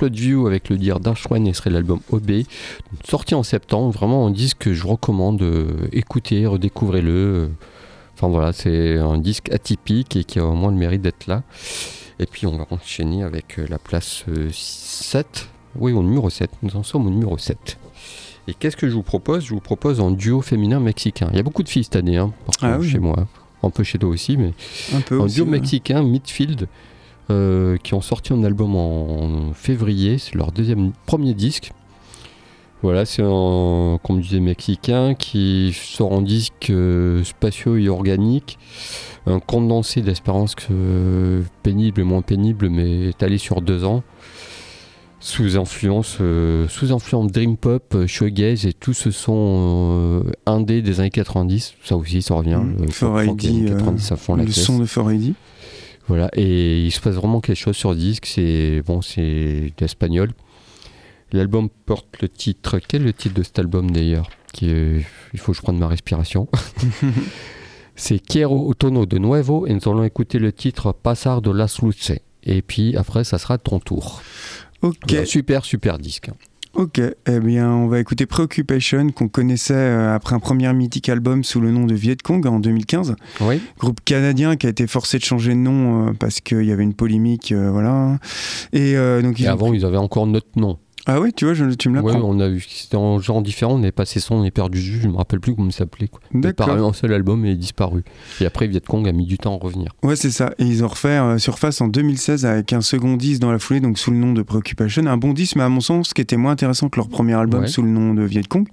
Explode 0.10 0.16
View 0.16 0.48
avec 0.48 0.70
le 0.70 0.78
dire 0.78 1.00
d'Archwan 1.00 1.46
et 1.48 1.54
serait 1.54 1.70
l'album 1.70 2.00
OB, 2.12 2.32
sorti 3.08 3.36
en 3.36 3.44
septembre. 3.44 3.92
Vraiment 3.92 4.28
un 4.28 4.32
disque 4.32 4.58
que 4.60 4.74
je 4.74 4.86
recommande. 4.88 5.42
euh, 5.42 5.88
écoutez, 5.92 6.46
redécouvrez-le. 6.48 7.12
euh. 7.12 7.48
Enfin 8.16 8.28
voilà, 8.28 8.52
c'est 8.52 8.98
un 8.98 9.18
disque 9.18 9.52
atypique 9.52 10.16
et 10.18 10.24
qui 10.24 10.40
a 10.40 10.46
au 10.46 10.54
moins 10.54 10.72
le 10.72 10.78
mérite 10.78 11.02
d'être 11.02 11.28
là. 11.28 11.44
Et 12.20 12.26
puis 12.26 12.48
on 12.48 12.58
va 12.58 12.66
enchaîner 12.72 13.24
avec 13.24 13.60
euh, 13.60 13.66
la 13.70 13.78
place 13.80 14.26
euh, 14.30 14.50
7. 14.52 15.48
Oui, 15.78 15.92
au 15.94 16.02
numéro 16.04 16.30
7. 16.30 16.50
Nous 16.64 16.76
en 16.76 16.84
sommes 16.84 17.06
au 17.08 17.10
numéro 17.10 17.38
7. 17.38 17.78
Et 18.48 18.54
qu'est-ce 18.56 18.76
que 18.76 18.90
je 18.90 18.96
vous 18.96 19.04
propose? 19.04 19.46
Je 19.46 19.54
vous 19.54 19.60
propose 19.62 20.02
un 20.02 20.12
duo 20.12 20.42
féminin 20.42 20.80
mexicain. 20.80 21.30
Il 21.32 21.38
y 21.38 21.40
a 21.40 21.44
beaucoup 21.44 21.64
de 21.64 21.70
filles 21.70 21.84
cette 21.84 21.96
année, 21.96 22.18
hein, 22.18 22.34
Ah 22.62 22.78
oui. 22.80 22.90
chez 22.90 23.00
moi. 23.00 23.28
Un 23.62 23.70
peu 23.70 23.84
chez 23.84 24.00
toi 24.00 24.10
aussi, 24.10 24.38
mais 24.38 24.54
Un 24.96 25.02
peu 25.02 25.20
un 25.20 25.26
aussi, 25.26 25.36
duo 25.36 25.46
ouais. 25.46 25.52
mexicain, 25.52 26.02
Midfield, 26.02 26.68
euh, 27.32 27.78
qui 27.78 27.94
ont 27.94 28.02
sorti 28.02 28.34
un 28.34 28.44
album 28.44 28.76
en 28.76 29.54
février. 29.54 30.18
C'est 30.18 30.36
leur 30.36 30.52
deuxième, 30.52 30.92
premier 31.06 31.34
disque. 31.34 31.72
Voilà, 32.82 33.06
c'est 33.06 33.24
un, 33.24 34.00
comme 34.04 34.22
mexicain 34.40 35.14
qui 35.14 35.76
sort 35.76 36.14
en 36.14 36.22
disque 36.22 36.70
euh, 36.70 37.24
spatio 37.26 37.76
et 37.76 37.90
organique. 37.90 38.58
Un 39.26 39.40
condensé 39.40 40.02
d'espérance 40.02 40.56
euh, 40.72 41.44
pénible 41.62 42.00
et 42.00 42.04
moins 42.06 42.22
pénible, 42.22 42.70
mais 42.70 43.10
étalé 43.10 43.38
sur 43.38 43.62
deux 43.62 43.84
ans. 43.84 44.02
Sous 45.22 45.58
influence, 45.58 46.20
euh, 46.22 46.70
sous 46.70 46.94
influence 46.94 47.30
dream 47.30 47.58
pop, 47.58 48.06
shoegaze 48.08 48.66
et 48.66 48.72
tout 48.72 48.94
ce 48.94 49.12
son 49.12 50.24
euh, 50.24 50.32
indé 50.46 50.82
des 50.82 51.02
années 51.02 51.10
90. 51.10 51.74
Ça 51.84 51.98
aussi, 51.98 52.22
ça 52.22 52.36
revient. 52.36 52.62
Mm. 52.64 52.86
le 52.86 52.92
For 52.92 53.10
pop 53.14 53.28
rock 53.28 53.38
des 53.38 53.50
années 53.50 53.60
ID, 53.60 53.72
euh, 53.72 53.78
90 53.78 54.12
à 54.14 54.16
fond 54.16 54.36
la 54.36 54.46
Le 54.46 54.52
son 54.54 54.80
de 54.80 54.86
For 54.86 55.12
ID. 55.12 55.34
Voilà, 56.10 56.30
et 56.34 56.82
il 56.86 56.92
se 56.92 57.00
passe 57.00 57.16
vraiment 57.16 57.40
quelque 57.40 57.56
chose 57.58 57.78
sur 57.78 57.92
le 57.92 57.96
disque. 57.96 58.26
C'est 58.26 58.82
bon, 58.86 59.02
c'est 59.02 59.72
l'espagnol. 59.80 60.32
L'album 61.32 61.70
porte 61.86 62.08
le 62.22 62.28
titre. 62.28 62.80
Quel 62.80 63.04
est 63.04 63.06
le 63.06 63.14
titre 63.14 63.36
de 63.36 63.44
cet 63.44 63.60
album 63.60 63.92
d'ailleurs 63.92 64.28
Qui 64.52 64.70
est- 64.72 65.06
Il 65.34 65.40
faut 65.40 65.52
que 65.52 65.58
je 65.58 65.62
prenne 65.62 65.78
ma 65.78 65.88
respiration. 65.88 66.48
c'est 67.96 68.20
Quiero 68.20 68.74
Tono 68.74 69.06
de 69.06 69.18
Nuevo 69.20 69.68
et 69.68 69.74
nous 69.74 69.82
allons 69.86 70.04
écouter 70.04 70.40
le 70.40 70.52
titre 70.52 70.92
Pasar 70.92 71.42
de 71.42 71.52
las 71.52 71.80
Luces. 71.82 72.14
Et 72.44 72.62
puis 72.62 72.96
après, 72.98 73.24
ça 73.24 73.38
sera 73.38 73.58
ton 73.58 73.80
tour. 73.80 74.22
Ok. 74.82 74.96
Voilà, 75.10 75.26
super, 75.26 75.66
super 75.66 76.00
disque. 76.00 76.30
Ok, 76.80 77.02
eh 77.02 77.40
bien, 77.42 77.70
on 77.70 77.88
va 77.88 78.00
écouter 78.00 78.26
Preoccupation, 78.26 79.10
qu'on 79.10 79.28
connaissait 79.28 79.74
euh, 79.74 80.16
après 80.16 80.34
un 80.34 80.40
premier 80.40 80.72
mythique 80.72 81.10
album 81.10 81.44
sous 81.44 81.60
le 81.60 81.72
nom 81.72 81.86
de 81.86 81.94
Viet 81.94 82.16
Cong 82.24 82.48
en 82.48 82.62
2015. 82.62 83.16
Oui. 83.42 83.62
Groupe 83.78 84.00
canadien 84.06 84.56
qui 84.56 84.66
a 84.66 84.70
été 84.70 84.88
forcé 84.88 85.18
de 85.18 85.24
changer 85.26 85.52
de 85.52 85.58
nom 85.58 86.08
euh, 86.08 86.12
parce 86.18 86.40
qu'il 86.40 86.64
y 86.64 86.72
avait 86.72 86.84
une 86.84 86.94
polémique, 86.94 87.52
euh, 87.52 87.70
voilà. 87.70 88.18
Et 88.72 88.96
euh, 88.96 89.22
donc, 89.22 89.42
ils 89.42 89.46
Et 89.48 89.50
ont 89.50 89.52
avant, 89.52 89.74
ils 89.74 89.84
avaient 89.84 89.98
encore 89.98 90.26
notre 90.26 90.58
nom. 90.58 90.78
Ah 91.12 91.20
oui, 91.20 91.34
tu 91.36 91.46
vois, 91.46 91.54
je- 91.56 91.66
tu 91.72 91.90
me 91.90 92.00
Ouais, 92.02 92.14
l'apprends. 92.14 92.30
on 92.30 92.40
a 92.40 92.48
vu, 92.50 92.64
c'était 92.70 92.96
en 92.96 93.20
genre 93.20 93.42
différent, 93.42 93.74
on 93.80 93.84
est 93.84 93.92
passé 93.92 94.20
son, 94.20 94.36
on 94.36 94.44
est 94.44 94.52
perdu 94.52 94.80
je 94.80 95.08
me 95.08 95.16
rappelle 95.16 95.40
plus 95.40 95.56
comment 95.56 95.68
il 95.70 95.74
s'appelait. 95.74 96.08
Il 96.34 96.46
est 96.46 96.54
paru 96.54 96.82
en 96.82 96.94
seul 96.94 97.14
album 97.14 97.44
et 97.46 97.50
il 97.50 97.52
est 97.54 97.58
disparu. 97.58 98.04
Et 98.42 98.46
après, 98.46 98.68
Vietcong 98.68 99.08
a 99.08 99.12
mis 99.12 99.26
du 99.26 99.38
temps 99.38 99.56
à 99.56 99.64
revenir. 99.64 99.94
Ouais, 100.04 100.16
c'est 100.16 100.30
ça. 100.30 100.52
Et 100.60 100.66
ils 100.66 100.84
ont 100.84 100.88
refait 100.88 101.10
euh, 101.20 101.38
surface 101.40 101.82
en 101.82 101.88
2016 101.88 102.46
avec 102.46 102.74
un 102.74 102.82
second 102.82 103.16
disque 103.18 103.42
dans 103.42 103.52
la 103.52 103.58
foulée, 103.60 103.80
donc 103.80 103.98
sous 103.98 104.12
le 104.12 104.18
nom 104.18 104.34
de 104.34 104.42
Preoccupation. 104.44 105.06
Un 105.08 105.18
bon 105.18 105.34
disque, 105.34 105.56
mais 105.56 105.64
à 105.64 105.70
mon 105.70 105.80
sens, 105.82 106.14
qui 106.14 106.22
était 106.22 106.38
moins 106.38 106.52
intéressant 106.52 106.90
que 106.90 106.98
leur 107.00 107.10
premier 107.10 107.34
album 107.34 107.62
Ouais. 107.62 107.68
sous 107.68 107.82
le 107.82 107.90
nom 107.90 108.14
de 108.14 108.22
Viet 108.24 108.44
Cong. 108.48 108.68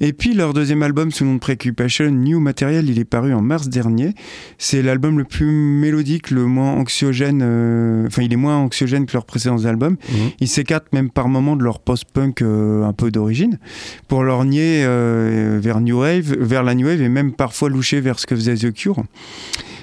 Et 0.00 0.12
puis 0.12 0.34
leur 0.34 0.54
deuxième 0.54 0.82
album 0.82 1.10
sous 1.10 1.24
le 1.24 1.30
nom 1.30 1.34
de 1.36 1.40
Preoccupation, 1.40 2.10
New 2.10 2.38
Material, 2.38 2.88
il 2.88 2.98
est 2.98 3.04
paru 3.04 3.34
en 3.34 3.42
mars 3.42 3.68
dernier. 3.68 4.14
C'est 4.58 4.82
l'album 4.82 5.18
le 5.18 5.24
plus 5.24 5.46
mélodique, 5.50 6.30
le 6.30 6.44
moins 6.46 6.72
anxiogène. 6.74 7.40
euh, 7.42 8.06
Enfin, 8.06 8.22
il 8.22 8.32
est 8.32 8.36
moins 8.36 8.56
anxiogène 8.58 9.06
que 9.06 9.12
leurs 9.14 9.26
précédents 9.26 9.64
albums. 9.64 9.96
Ils 10.40 10.48
s'écartent 10.48 10.92
même 10.92 11.10
par 11.10 11.28
moments 11.28 11.56
de 11.56 11.63
leur 11.64 11.80
post-punk 11.80 12.42
euh, 12.42 12.84
un 12.84 12.92
peu 12.92 13.10
d'origine 13.10 13.58
pour 14.06 14.22
leur 14.22 14.44
nier 14.44 14.84
euh, 14.84 15.58
vers 15.60 15.80
New 15.80 16.00
Wave, 16.00 16.36
vers 16.38 16.62
la 16.62 16.74
New 16.74 16.86
Wave 16.86 17.00
et 17.02 17.08
même 17.08 17.32
parfois 17.32 17.68
loucher 17.68 18.00
vers 18.00 18.18
ce 18.20 18.26
que 18.26 18.36
faisait 18.36 18.54
The 18.54 18.72
Cure. 18.72 19.02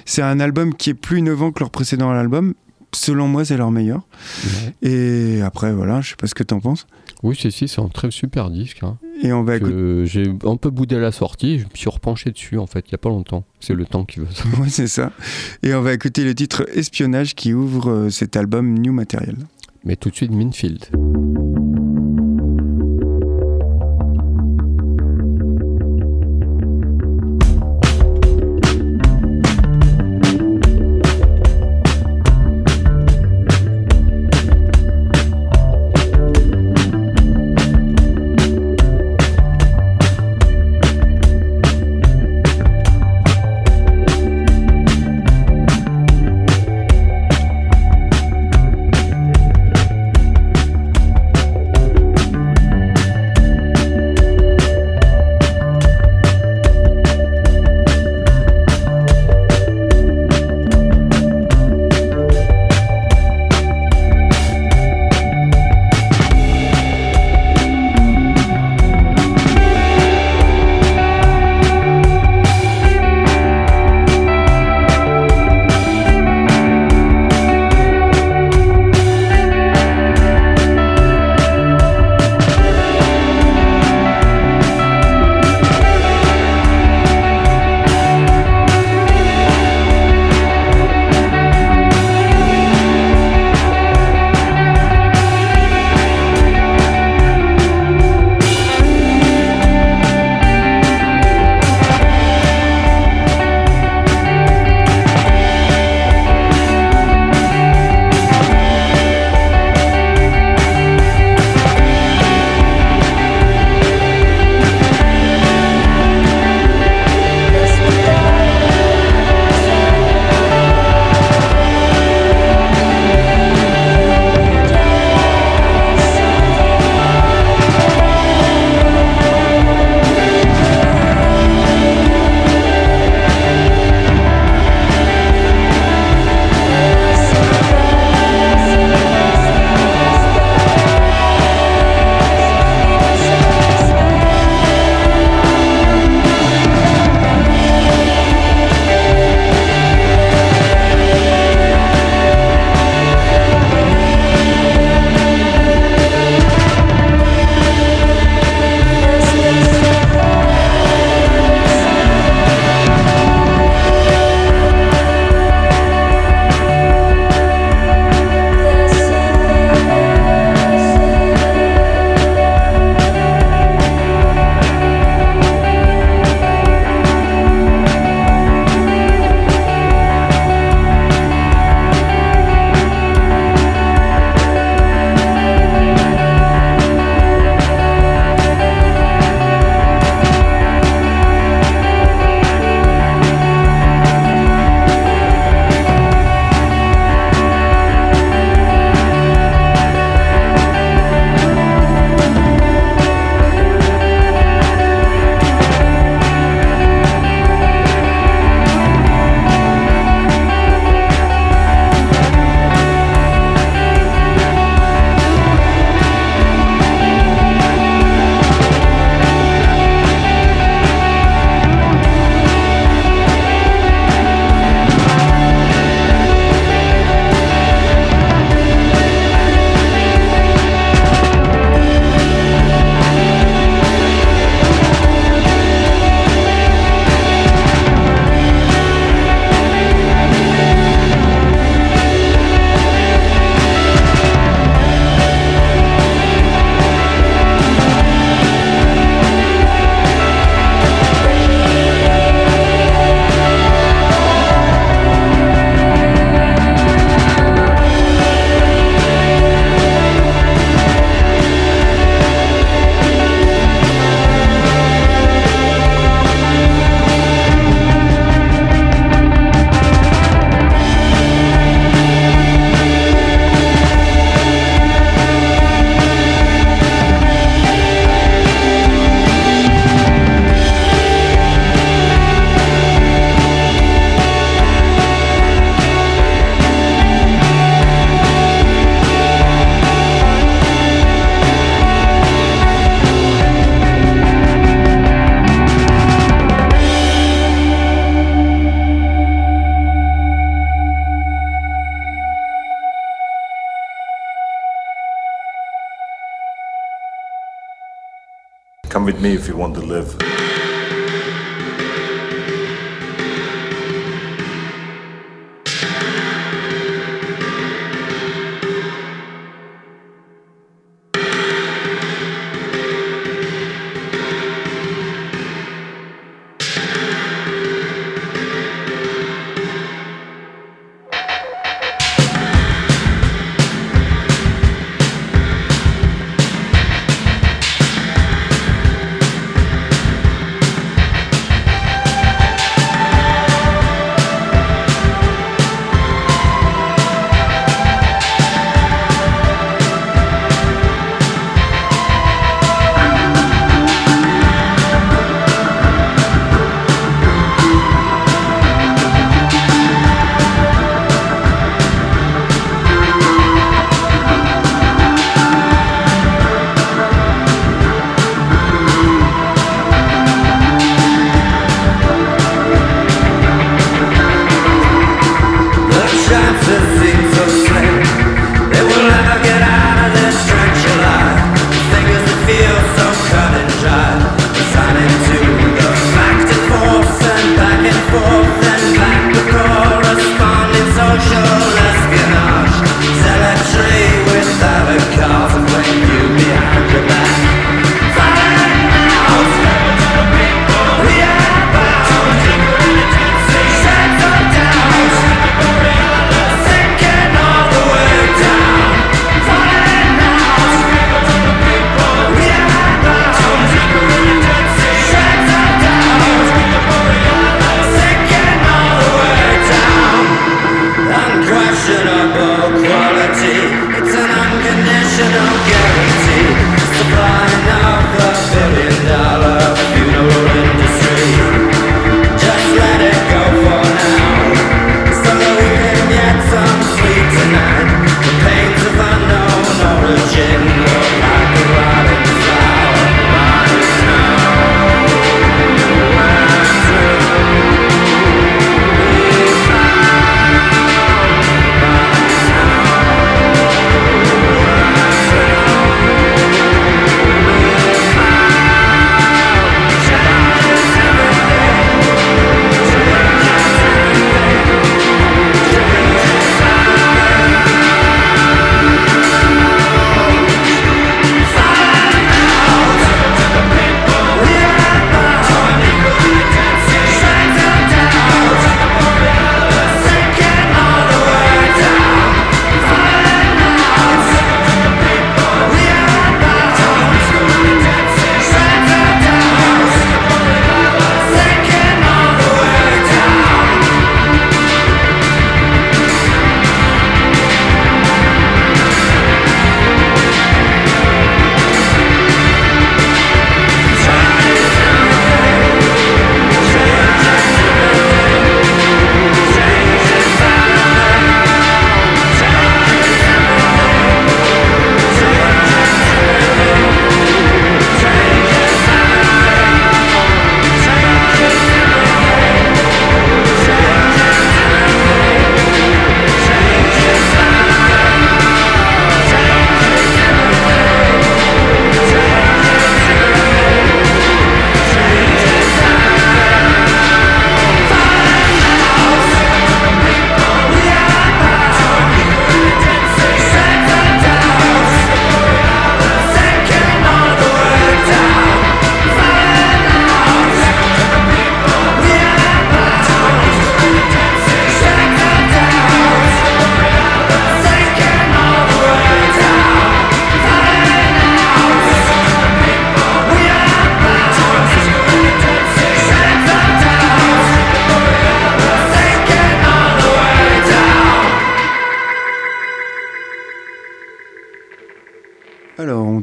C'est 0.06 0.22
un 0.22 0.40
album 0.40 0.74
qui 0.74 0.90
est 0.90 0.94
plus 0.94 1.18
innovant 1.18 1.52
que 1.52 1.60
leur 1.60 1.70
précédent 1.70 2.10
album. 2.10 2.54
Selon 2.94 3.26
moi, 3.26 3.44
c'est 3.44 3.56
leur 3.56 3.70
meilleur. 3.70 4.02
Ouais. 4.44 4.90
Et 4.90 5.40
après, 5.40 5.72
voilà, 5.72 6.02
je 6.02 6.10
sais 6.10 6.16
pas 6.16 6.26
ce 6.26 6.34
que 6.34 6.42
t'en 6.42 6.60
penses. 6.60 6.86
Oui, 7.22 7.38
c'est 7.40 7.50
si, 7.50 7.66
c'est 7.66 7.80
un 7.80 7.88
très 7.88 8.10
super 8.10 8.50
disque. 8.50 8.82
hein. 8.82 8.98
Et 9.22 9.32
on 9.32 9.44
va 9.44 9.56
écouter. 9.56 10.04
J'ai 10.04 10.24
un 10.44 10.56
peu 10.56 10.68
boudé 10.68 10.96
à 10.96 10.98
la 10.98 11.12
sortie, 11.12 11.58
je 11.60 11.64
me 11.64 11.70
suis 11.74 11.88
repenché 11.88 12.32
dessus 12.32 12.58
en 12.58 12.66
fait, 12.66 12.84
il 12.88 12.92
y 12.92 12.94
a 12.94 12.98
pas 12.98 13.08
longtemps. 13.08 13.44
C'est 13.60 13.72
le 13.74 13.86
temps 13.86 14.04
qui 14.04 14.20
veut 14.20 14.26
ça. 14.30 14.44
C'est 14.68 14.88
ça. 14.88 15.12
Et 15.62 15.72
on 15.74 15.80
va 15.80 15.94
écouter 15.94 16.24
le 16.24 16.34
titre 16.34 16.66
Espionnage 16.74 17.34
qui 17.34 17.54
ouvre 17.54 17.90
euh, 17.90 18.10
cet 18.10 18.36
album 18.36 18.76
New 18.78 18.92
Material. 18.92 19.36
Mais 19.84 19.96
tout 19.96 20.10
de 20.10 20.14
suite, 20.16 20.32
Minfield. 20.32 20.84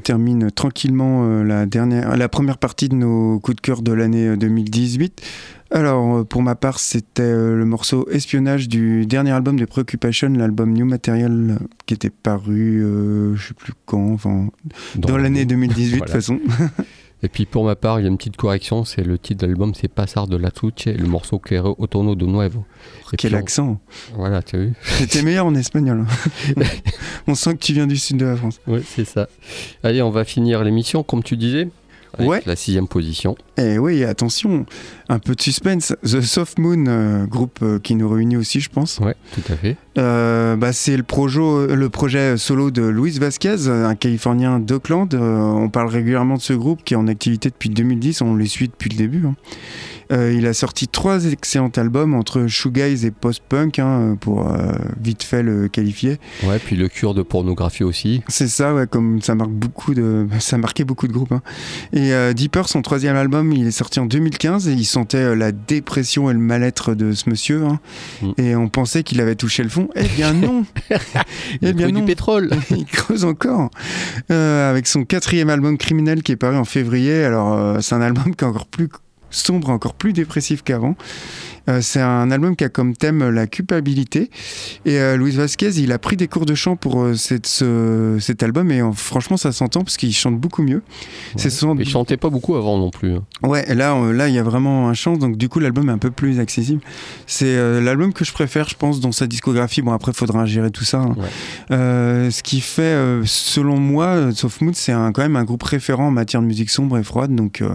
Termine 0.09 0.49
tranquillement 0.49 1.23
euh, 1.23 1.43
la, 1.43 1.67
dernière, 1.67 2.17
la 2.17 2.27
première 2.29 2.57
partie 2.57 2.89
de 2.89 2.95
nos 2.95 3.39
coups 3.39 3.57
de 3.57 3.61
cœur 3.61 3.83
de 3.83 3.91
l'année 3.91 4.29
euh, 4.29 4.37
2018. 4.37 5.21
Alors, 5.69 6.15
euh, 6.15 6.23
pour 6.23 6.41
ma 6.41 6.55
part, 6.55 6.79
c'était 6.79 7.21
euh, 7.21 7.55
le 7.55 7.63
morceau 7.63 8.09
Espionnage 8.09 8.67
du 8.67 9.05
dernier 9.05 9.29
album 9.29 9.59
de 9.59 9.65
Preoccupation, 9.65 10.29
l'album 10.29 10.73
New 10.73 10.85
Material, 10.85 11.57
euh, 11.61 11.65
qui 11.85 11.93
était 11.93 12.09
paru, 12.09 12.83
euh, 12.83 13.35
je 13.35 13.49
sais 13.49 13.53
plus 13.53 13.73
quand, 13.85 14.13
enfin, 14.13 14.47
dans, 14.95 15.17
l'année 15.17 15.45
2018 15.45 15.93
de 15.93 15.99
toute 15.99 16.09
façon. 16.09 16.39
Et 17.21 17.27
puis 17.27 17.45
pour 17.45 17.65
ma 17.65 17.75
part, 17.75 17.99
il 17.99 18.03
y 18.03 18.05
a 18.05 18.09
une 18.09 18.17
petite 18.17 18.37
correction, 18.37 18.85
c'est 18.85 19.03
le 19.03 19.17
titre 19.17 19.41
de 19.41 19.47
l'album, 19.47 19.73
c'est 19.75 19.89
Passar 19.89 20.27
de 20.27 20.37
la 20.37 20.51
Tuche, 20.51 20.85
le 20.85 21.05
morceau 21.05 21.37
qui 21.39 21.55
est 21.55 21.59
Autono 21.59 22.15
de 22.15 22.25
Nuevo. 22.25 22.63
Et 23.11 23.17
Quel 23.17 23.35
on- 23.35 23.39
accent 23.39 23.81
Voilà, 24.15 24.41
tu 24.41 24.55
as 24.55 24.59
vu 24.59 24.73
C'était 24.83 25.21
meilleur 25.21 25.45
en 25.45 25.53
espagnol. 25.55 26.05
hein. 26.57 26.63
on 27.27 27.35
sent 27.35 27.53
que 27.55 27.59
tu 27.59 27.73
viens 27.73 27.87
du 27.87 27.97
sud 27.97 28.17
de 28.17 28.25
la 28.25 28.35
France. 28.37 28.61
Oui, 28.67 28.79
c'est 28.87 29.03
ça. 29.05 29.27
Allez, 29.83 30.01
on 30.01 30.11
va 30.11 30.23
finir 30.23 30.63
l'émission, 30.63 31.03
comme 31.03 31.21
tu 31.23 31.35
disais. 31.35 31.67
Avec 32.17 32.29
Ouais. 32.29 32.41
la 32.45 32.55
sixième 32.55 32.87
position. 32.87 33.35
Et 33.57 33.77
oui, 33.77 34.03
attention, 34.03 34.65
un 35.09 35.19
peu 35.19 35.35
de 35.35 35.41
suspense. 35.41 35.93
The 36.03 36.21
Soft 36.21 36.59
Moon, 36.59 36.85
euh, 36.87 37.25
groupe 37.25 37.59
euh, 37.61 37.79
qui 37.79 37.95
nous 37.95 38.09
réunit 38.09 38.37
aussi, 38.37 38.59
je 38.59 38.69
pense. 38.69 38.99
Ouais, 38.99 39.15
tout 39.33 39.41
à 39.51 39.55
fait. 39.55 39.75
Euh, 39.97 40.55
bah, 40.55 40.73
c'est 40.73 40.95
le, 40.97 41.03
projo- 41.03 41.65
le 41.65 41.89
projet 41.89 42.37
solo 42.37 42.71
de 42.71 42.83
Luis 42.83 43.19
Vasquez, 43.19 43.67
un 43.67 43.95
Californien 43.95 44.59
d'Oakland. 44.59 45.13
Euh, 45.13 45.37
on 45.39 45.69
parle 45.69 45.89
régulièrement 45.89 46.35
de 46.35 46.41
ce 46.41 46.53
groupe 46.53 46.83
qui 46.83 46.93
est 46.93 46.97
en 46.97 47.07
activité 47.07 47.49
depuis 47.49 47.69
2010, 47.69 48.21
on 48.21 48.35
les 48.35 48.47
suit 48.47 48.67
depuis 48.69 48.89
le 48.89 48.95
début. 48.97 49.25
hein. 49.25 49.35
Euh, 50.11 50.33
il 50.33 50.47
a 50.47 50.53
sorti 50.53 50.87
trois 50.87 51.25
excellents 51.25 51.71
albums 51.77 52.15
entre 52.15 52.47
shoegaze 52.47 53.05
et 53.05 53.11
post-punk, 53.11 53.77
hein, 53.79 54.17
pour 54.19 54.47
euh, 54.49 54.71
vite 54.99 55.21
fait 55.23 55.43
le 55.43 55.67
qualifier. 55.67 56.17
Ouais, 56.43 56.57
puis 56.57 56.75
le 56.75 56.87
cure 56.87 57.13
de 57.13 57.21
pornographie 57.21 57.83
aussi. 57.83 58.23
C'est 58.27 58.47
ça, 58.47 58.73
ouais, 58.73 58.87
comme 58.87 59.21
ça 59.21 59.35
marque 59.35 59.51
beaucoup 59.51 59.93
de, 59.93 60.27
ça 60.39 60.57
marquait 60.57 60.83
beaucoup 60.83 61.07
de 61.07 61.13
groupes. 61.13 61.31
hein. 61.31 61.41
Et 61.93 62.13
euh, 62.13 62.33
Deeper, 62.33 62.67
son 62.69 62.81
troisième 62.81 63.15
album, 63.15 63.51
il 63.51 63.67
est 63.67 63.71
sorti 63.71 63.99
en 63.99 64.05
2015 64.07 64.67
et 64.67 64.73
il 64.73 64.85
sentait 64.85 65.17
euh, 65.17 65.35
la 65.35 65.51
dépression 65.51 66.29
et 66.29 66.33
le 66.33 66.39
mal-être 66.39 66.95
de 66.95 67.11
ce 67.11 67.29
monsieur. 67.29 67.63
hein. 67.65 67.79
Mm. 68.21 68.31
Et 68.37 68.55
on 68.55 68.67
pensait 68.67 69.03
qu'il 69.03 69.21
avait 69.21 69.35
touché 69.35 69.61
le 69.61 69.69
fond. 69.69 69.89
Eh 69.95 70.07
bien 70.07 70.33
non. 70.33 70.65
Il 70.89 70.97
eh 71.69 71.73
bien 71.73 71.89
non. 71.89 71.99
du 71.99 72.05
pétrole. 72.05 72.49
il 72.71 72.85
creuse 72.85 73.25
encore. 73.25 73.69
Avec 74.29 74.87
son 74.87 75.03
quatrième 75.05 75.49
album 75.49 75.77
Criminel 75.77 76.23
qui 76.23 76.31
est 76.31 76.35
paru 76.35 76.55
en 76.57 76.65
février. 76.65 77.23
Alors, 77.23 77.81
c'est 77.81 77.93
un 77.95 78.01
album 78.01 78.35
qui 78.35 78.43
est 78.43 78.47
encore 78.47 78.65
plus 78.67 78.89
sombre, 79.31 79.69
encore 79.69 79.93
plus 79.93 80.13
dépressif 80.13 80.63
qu'avant. 80.63 80.95
Euh, 81.69 81.79
c'est 81.81 82.01
un 82.01 82.31
album 82.31 82.55
qui 82.55 82.63
a 82.63 82.69
comme 82.69 82.95
thème 82.95 83.21
euh, 83.21 83.31
la 83.31 83.47
culpabilité. 83.47 84.29
Et 84.85 84.99
euh, 84.99 85.15
Luis 85.17 85.31
Vasquez, 85.31 85.69
il 85.77 85.91
a 85.91 85.99
pris 85.99 86.17
des 86.17 86.27
cours 86.27 86.45
de 86.45 86.55
chant 86.55 86.75
pour 86.75 87.05
cette- 87.15 87.45
ce- 87.47 88.17
cet 88.19 88.43
album. 88.43 88.71
Et 88.71 88.81
franchement, 88.95 89.37
ça 89.37 89.51
s'entend 89.51 89.83
parce 89.83 89.97
qu'il 89.97 90.13
chante 90.13 90.37
beaucoup 90.39 90.63
mieux. 90.63 90.81
C'est 91.35 91.49
souvent. 91.49 91.75
Il 91.77 91.87
chantait 91.87 92.17
pas 92.17 92.29
beaucoup 92.29 92.55
avant 92.55 92.77
non 92.77 92.89
plus. 92.89 93.15
hein. 93.15 93.23
Ouais, 93.43 93.65
là, 93.75 93.95
là, 94.11 94.27
il 94.27 94.35
y 94.35 94.39
a 94.39 94.43
vraiment 94.43 94.89
un 94.89 94.93
chant, 94.93 95.13
donc 95.17 95.37
du 95.37 95.47
coup, 95.49 95.59
l'album 95.59 95.89
est 95.89 95.93
un 95.93 95.97
peu 95.97 96.11
plus 96.11 96.39
accessible. 96.39 96.81
C'est 97.27 97.55
l'album 97.81 98.13
que 98.13 98.25
je 98.25 98.33
préfère, 98.33 98.67
je 98.67 98.75
pense, 98.75 98.99
dans 98.99 99.11
sa 99.11 99.27
discographie. 99.27 99.81
Bon, 99.81 99.91
après, 99.91 100.11
il 100.11 100.15
faudra 100.17 100.45
gérer 100.45 100.71
tout 100.71 100.83
ça. 100.85 100.99
hein. 100.99 101.15
Ouais. 101.17 101.27
Euh, 101.71 102.31
ce 102.31 102.41
qui 102.43 102.61
fait, 102.61 102.81
euh, 102.81 103.21
selon 103.25 103.77
moi, 103.79 104.05
euh, 104.07 104.31
Soft 104.31 104.61
Mood, 104.61 104.75
c'est 104.75 104.91
quand 104.93 105.19
même 105.19 105.35
un 105.35 105.43
groupe 105.43 105.63
référent 105.63 106.07
en 106.07 106.11
matière 106.11 106.41
de 106.41 106.47
musique 106.47 106.69
sombre 106.69 106.97
et 106.97 107.03
froide. 107.03 107.35
Donc, 107.35 107.61
euh, 107.61 107.69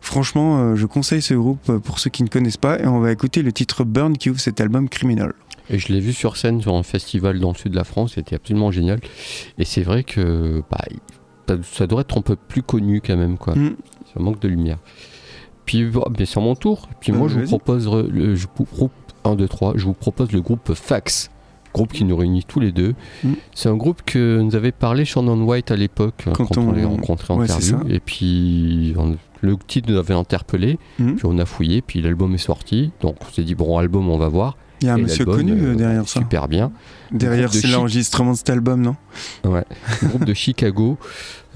franchement, 0.00 0.76
je 0.76 0.86
conseille 0.86 1.22
ce 1.22 1.34
groupe 1.34 1.78
pour 1.78 1.98
ceux 1.98 2.10
qui 2.10 2.22
ne 2.22 2.28
connaissent 2.28 2.56
pas. 2.56 2.78
Et 2.78 2.86
on 2.86 3.00
va 3.00 3.10
écouter 3.12 3.31
le 3.40 3.52
titre 3.52 3.84
Burn 3.84 4.18
qui 4.18 4.28
ouvre 4.28 4.40
cet 4.40 4.60
album 4.60 4.88
Criminal. 4.90 5.32
Et 5.70 5.78
je 5.78 5.92
l'ai 5.92 6.00
vu 6.00 6.12
sur 6.12 6.36
scène 6.36 6.60
sur 6.60 6.74
un 6.74 6.82
festival 6.82 7.40
dans 7.40 7.52
le 7.52 7.56
sud 7.56 7.70
de 7.72 7.76
la 7.76 7.84
France, 7.84 8.12
c'était 8.16 8.34
absolument 8.36 8.70
génial. 8.70 9.00
Et 9.58 9.64
c'est 9.64 9.82
vrai 9.82 10.04
que 10.04 10.62
bah, 10.70 10.84
ça, 11.48 11.56
ça 11.62 11.86
doit 11.86 12.02
être 12.02 12.18
un 12.18 12.20
peu 12.22 12.36
plus 12.36 12.62
connu 12.62 13.00
quand 13.00 13.16
même, 13.16 13.38
quoi. 13.38 13.54
Mm. 13.54 13.76
Ça 14.12 14.20
manque 14.20 14.40
de 14.40 14.48
lumière. 14.48 14.78
Puis 15.64 15.88
bien 16.10 16.26
sûr 16.26 16.42
mon 16.42 16.54
tour. 16.56 16.88
Puis 17.00 17.12
Bah, 17.12 17.18
moi 17.18 17.28
je 17.28 17.38
vous 17.38 17.46
propose 17.46 17.88
le 17.90 18.34
je 18.34 18.46
groupe 18.74 18.92
1, 19.24 19.36
2, 19.36 19.48
3, 19.48 19.74
je 19.76 19.84
vous 19.84 19.94
propose 19.94 20.32
le 20.32 20.40
groupe 20.40 20.74
Fax. 20.74 21.30
Groupe 21.72 21.92
qui 21.94 22.04
nous 22.04 22.16
réunit 22.16 22.44
tous 22.44 22.60
les 22.60 22.70
deux. 22.72 22.94
Mm. 23.24 23.32
C'est 23.54 23.68
un 23.70 23.76
groupe 23.76 24.02
que 24.04 24.40
nous 24.42 24.54
avait 24.56 24.72
parlé 24.72 25.04
Shannon 25.06 25.40
White 25.44 25.70
à 25.70 25.76
l'époque, 25.76 26.24
Quand 26.34 26.44
quand, 26.46 26.58
on, 26.58 26.68
on- 26.68 26.72
les 26.72 26.84
rencontrait 26.84 27.32
en 27.32 27.38
Ouais, 27.38 27.46
c'est 27.48 27.72
interview. 27.72 27.94
Et 27.94 28.00
puis 28.00 28.94
on- 28.98 29.16
le 29.42 29.56
titre 29.66 29.90
nous 29.90 29.98
avait 29.98 30.14
interpellé. 30.14 30.78
Mm. 30.98 31.14
Puis 31.16 31.26
on 31.26 31.38
a 31.38 31.44
fouillé, 31.44 31.82
puis 31.82 32.00
l'album 32.00 32.32
est 32.34 32.38
sorti. 32.38 32.92
Donc 33.00 33.16
on 33.20 33.32
s'est 33.32 33.42
dit, 33.42 33.54
bon, 33.54 33.76
album, 33.76 34.08
on 34.08 34.16
va 34.16 34.28
voir. 34.28 34.56
Il 34.80 34.86
y 34.86 34.88
a 34.88 34.94
un 34.94 34.98
Et 34.98 35.02
monsieur 35.02 35.24
connu 35.24 35.52
euh, 35.52 35.74
derrière 35.74 36.08
ça. 36.08 36.20
Super 36.20 36.48
bien. 36.48 36.72
Derrière, 37.12 37.48
groupe 37.48 37.54
de 37.54 37.66
c'est 37.66 37.72
l'enregistrement 37.72 38.32
de 38.32 38.36
cet 38.36 38.50
album, 38.50 38.80
non? 38.82 38.96
Ouais. 39.44 39.64
groupe 40.02 40.24
de 40.24 40.34
Chicago. 40.34 40.98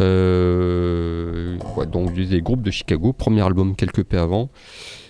Euh, 0.00 1.58
ouais, 1.76 1.86
donc 1.86 2.12
des 2.14 2.40
groupes 2.40 2.62
de 2.62 2.70
Chicago. 2.70 3.12
Premier 3.12 3.42
album 3.42 3.74
quelques 3.74 4.04
peu 4.04 4.18
avant. 4.18 4.50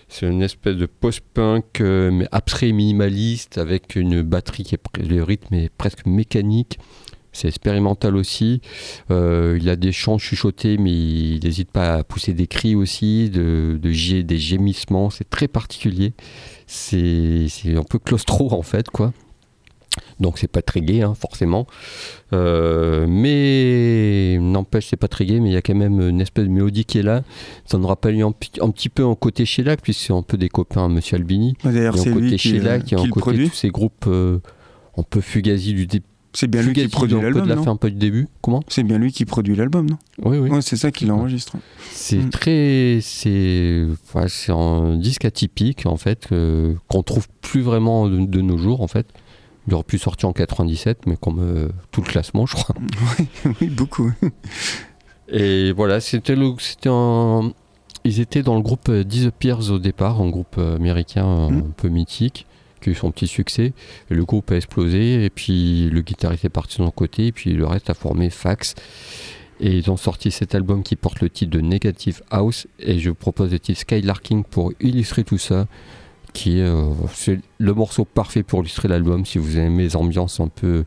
C'est 0.09 0.27
une 0.27 0.43
espèce 0.43 0.77
de 0.77 0.87
post-punk, 0.87 1.81
euh, 1.81 2.11
mais 2.11 2.29
abstrait 2.31 2.73
minimaliste, 2.73 3.59
avec 3.59 3.97
une 3.97 4.23
batterie 4.23 4.63
qui 4.63 4.77
est. 4.77 4.83
Le 4.99 5.23
rythme 5.23 5.55
est 5.55 5.69
presque 5.69 6.07
mécanique. 6.07 6.79
C'est 7.37 7.49
expérimental 7.49 8.17
aussi. 8.17 8.63
Euh, 9.11 9.59
il 9.61 9.69
a 9.69 9.77
des 9.77 9.93
chants 9.93 10.17
chuchotés, 10.17 10.79
mais 10.79 10.91
il 10.91 11.41
n'hésite 11.45 11.71
pas 11.71 11.97
à 11.97 12.03
pousser 12.03 12.33
des 12.33 12.47
cris 12.47 12.75
aussi, 12.75 13.29
de, 13.29 13.79
des 13.83 14.39
gémissements. 14.39 15.11
C'est 15.11 15.29
très 15.29 15.47
particulier. 15.47 16.15
C'est 16.67 17.47
un 17.67 17.83
peu 17.83 17.99
claustro 17.99 18.53
en 18.55 18.63
fait, 18.63 18.89
quoi. 18.89 19.13
Donc 20.19 20.39
c'est 20.39 20.51
pas 20.51 20.63
très 20.63 20.81
gai, 20.81 21.03
hein, 21.03 21.15
forcément. 21.15 21.67
Euh, 22.33 23.07
mais 23.07 24.39
n'empêche, 24.41 24.87
c'est 24.89 24.97
pas 24.97 25.09
très 25.09 25.27
gai, 25.27 25.41
mais 25.41 25.51
il 25.51 25.53
y 25.53 25.57
a 25.57 25.63
quand 25.63 25.75
même 25.75 26.01
une 26.01 26.23
espèce 26.23 26.45
de 26.45 26.51
mélodie 26.51 26.87
qui 26.87 26.99
est 26.99 27.03
là. 27.03 27.23
Ça 27.67 27.77
nous 27.77 27.87
rappelle 27.87 28.19
un, 28.23 28.29
un 28.29 28.71
petit 28.71 28.89
peu 28.89 29.05
un 29.05 29.15
côté 29.15 29.45
Sheila, 29.45 29.77
puisque 29.77 30.01
c'est 30.01 30.13
un 30.15 30.23
peu 30.23 30.39
des 30.39 30.49
copains 30.49 30.89
Monsieur 30.89 31.17
Albini. 31.17 31.55
D'ailleurs, 31.65 31.99
c'est 31.99 32.11
un 32.11 32.15
côté 32.15 32.29
lui 32.31 32.37
qui, 32.37 32.59
euh, 32.59 32.79
qui 32.79 32.95
est 32.95 32.97
qui 32.97 33.03
un 33.03 33.05
le 33.05 33.11
côté 33.11 33.21
produit. 33.21 33.51
tous 33.51 33.57
ces 33.57 33.69
groupes 33.69 34.07
euh, 34.07 34.39
un 34.97 35.03
peu 35.03 35.21
fugazi 35.21 35.75
du 35.75 35.87
début. 35.87 36.07
C'est 36.37 36.49
bien 36.49 36.61
lui 36.63 36.75
qui 36.75 36.87
produit 36.89 37.17
un 37.17 37.23
l'album, 37.23 37.49
la 37.49 37.57
fin, 37.57 37.71
un 37.71 37.77
peu 37.77 37.91
du 37.91 37.97
début. 37.97 38.29
Comment 38.43 38.63
C'est 38.69 38.83
bien 38.83 38.99
lui 38.99 39.11
qui 39.11 39.25
produit 39.25 39.57
l'album, 39.57 39.89
non 39.89 39.97
Oui, 40.23 40.37
oui. 40.37 40.51
Ouais, 40.51 40.61
c'est 40.61 40.77
ça 40.77 40.91
qui 40.91 41.07
l'enregistre. 41.07 41.57
C'est 41.91 42.19
Mm. 42.19 42.29
très, 42.31 42.99
c'est, 43.01 43.87
un 44.51 44.97
disque 44.99 45.25
atypique 45.25 45.87
en 45.87 45.97
fait 45.97 46.29
qu'on 46.89 47.03
trouve 47.03 47.27
plus 47.41 47.63
vraiment 47.63 48.07
de, 48.07 48.27
de 48.27 48.41
nos 48.43 48.59
jours 48.59 48.83
en 48.83 48.87
fait. 48.87 49.07
Il 49.67 49.75
aurait 49.75 49.83
pu 49.83 49.99
sortir 49.99 50.29
en 50.29 50.33
97, 50.33 51.07
mais 51.07 51.17
comme 51.17 51.39
euh, 51.41 51.69
tout 51.91 52.03
le 52.03 52.07
classement, 52.07 52.45
je 52.47 52.53
crois. 52.55 52.75
oui, 53.61 53.69
beaucoup. 53.69 54.13
Et 55.29 55.73
voilà, 55.73 56.01
c'était 56.01 56.35
un, 56.87 57.51
ils 58.05 58.21
étaient 58.21 58.43
dans 58.43 58.55
le 58.55 58.61
groupe 58.63 58.89
euh, 58.91 59.03
Disappears 59.05 59.71
au 59.73 59.79
départ, 59.79 60.21
un 60.21 60.29
groupe 60.29 60.57
euh, 60.59 60.77
américain 60.77 61.27
euh, 61.27 61.49
Mm. 61.51 61.59
un 61.59 61.73
peu 61.77 61.89
mythique, 61.89 62.47
eu 62.91 62.95
son 62.95 63.11
petit 63.11 63.27
succès. 63.27 63.73
Et 64.11 64.15
le 64.15 64.25
groupe 64.25 64.51
a 64.51 64.57
explosé, 64.57 65.25
et 65.25 65.31
puis 65.31 65.89
le 65.91 66.01
guitariste 66.01 66.45
est 66.45 66.51
parti 66.51 66.79
de 66.79 66.85
son 66.85 66.91
côté, 66.91 67.29
et 67.29 67.33
puis 67.33 67.53
le 67.53 67.67
reste 67.67 67.91
a 67.91 67.95
formé 67.95 68.31
Fax. 68.31 68.75
Et 69.61 69.77
ils 69.77 69.91
ont 69.91 69.97
sorti 69.97 70.31
cet 70.31 70.55
album 70.55 70.83
qui 70.83 70.97
porte 70.97 71.21
le 71.21 71.31
titre 71.31 71.51
de 71.51 71.61
Negative 71.61 72.23
House, 72.31 72.67
et 72.79 72.99
je 72.99 73.09
vous 73.09 73.15
propose 73.15 73.53
le 73.53 73.59
titre 73.59 73.81
Skylarking 73.81 74.45
pour 74.45 74.73
illustrer 74.81 75.25
tout 75.25 75.39
ça, 75.39 75.67
qui 76.33 76.59
est, 76.59 76.63
euh, 76.63 76.93
le 77.59 77.75
morceau 77.75 78.05
parfait 78.05 78.43
pour 78.43 78.61
illustrer 78.61 78.89
l'album 78.89 79.25
si 79.25 79.39
vous 79.39 79.57
aimez 79.59 79.85
les 79.85 79.97
ambiances 79.97 80.41
un 80.41 80.49
peu 80.49 80.85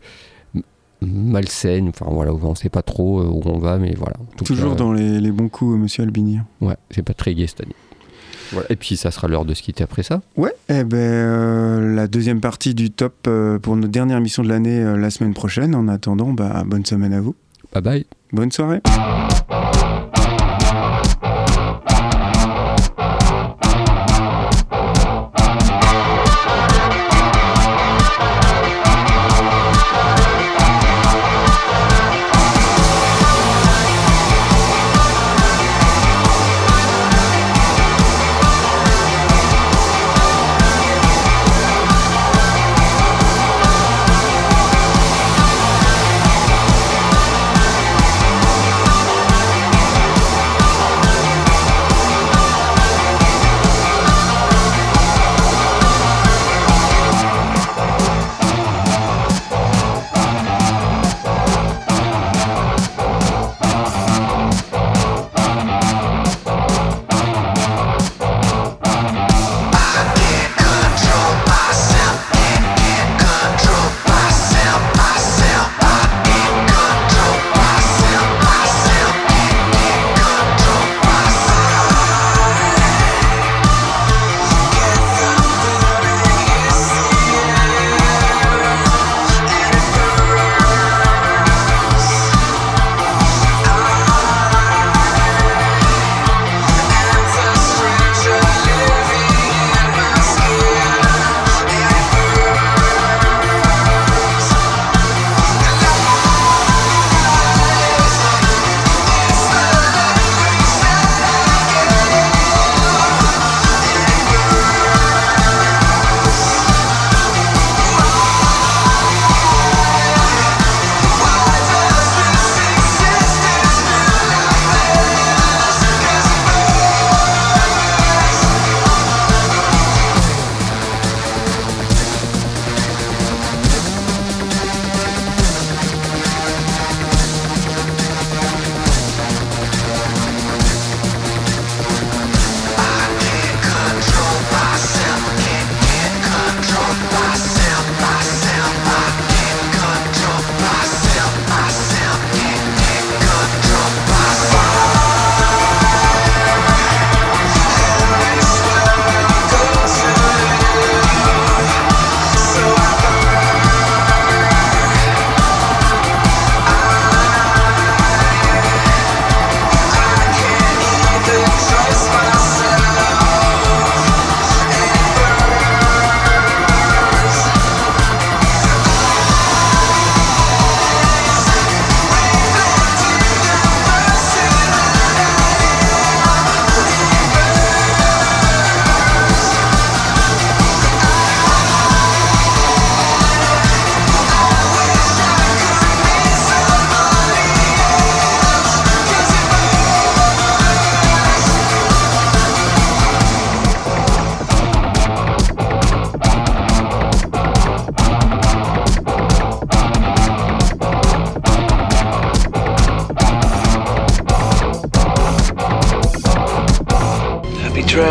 malsaines, 1.02 1.90
enfin 1.90 2.08
voilà, 2.10 2.34
on 2.34 2.50
ne 2.50 2.56
sait 2.56 2.70
pas 2.70 2.82
trop 2.82 3.22
euh, 3.22 3.26
où 3.26 3.42
on 3.46 3.58
va, 3.58 3.78
mais 3.78 3.94
voilà. 3.96 4.18
Toujours 4.44 4.72
cas, 4.72 4.80
dans 4.80 4.94
les, 4.94 5.20
les 5.20 5.32
bons 5.32 5.50
coups, 5.50 5.76
euh, 5.76 5.78
monsieur 5.78 6.04
Albini. 6.04 6.40
Ouais, 6.62 6.76
c'est 6.92 7.04
pas 7.04 7.14
très 7.14 7.34
gai 7.34 7.48
cette 7.48 7.62
année. 7.62 7.76
Voilà. 8.52 8.68
Et 8.70 8.76
puis 8.76 8.98
ça 8.98 9.12
sera 9.12 9.28
l'heure 9.28 9.46
de 9.46 9.54
se 9.54 9.62
quitter 9.62 9.84
après 9.84 10.04
ça. 10.04 10.22
Ouais, 10.36 10.54
eh 10.70 10.84
ben, 10.84 10.98
euh, 10.98 11.96
la 11.96 12.08
deuxième 12.08 12.42
partie 12.42 12.74
du 12.74 12.92
top 12.92 13.14
euh, 13.28 13.60
pour 13.60 13.76
notre 13.76 13.92
dernière 13.92 14.18
émission 14.18 14.44
de 14.44 14.50
l'année 14.50 14.82
euh, 14.82 14.98
la 14.98 15.10
semaine 15.10 15.34
prochaine. 15.34 15.76
En 15.76 15.88
attendant, 15.88 16.34
bah, 16.34 16.64
bonne 16.66 16.86
semaine 16.86 17.14
à 17.14 17.22
vous. 17.22 17.36
Bye 17.74 17.84
bye. 17.84 18.06
Bonne 18.32 18.52
soirée. 18.52 18.82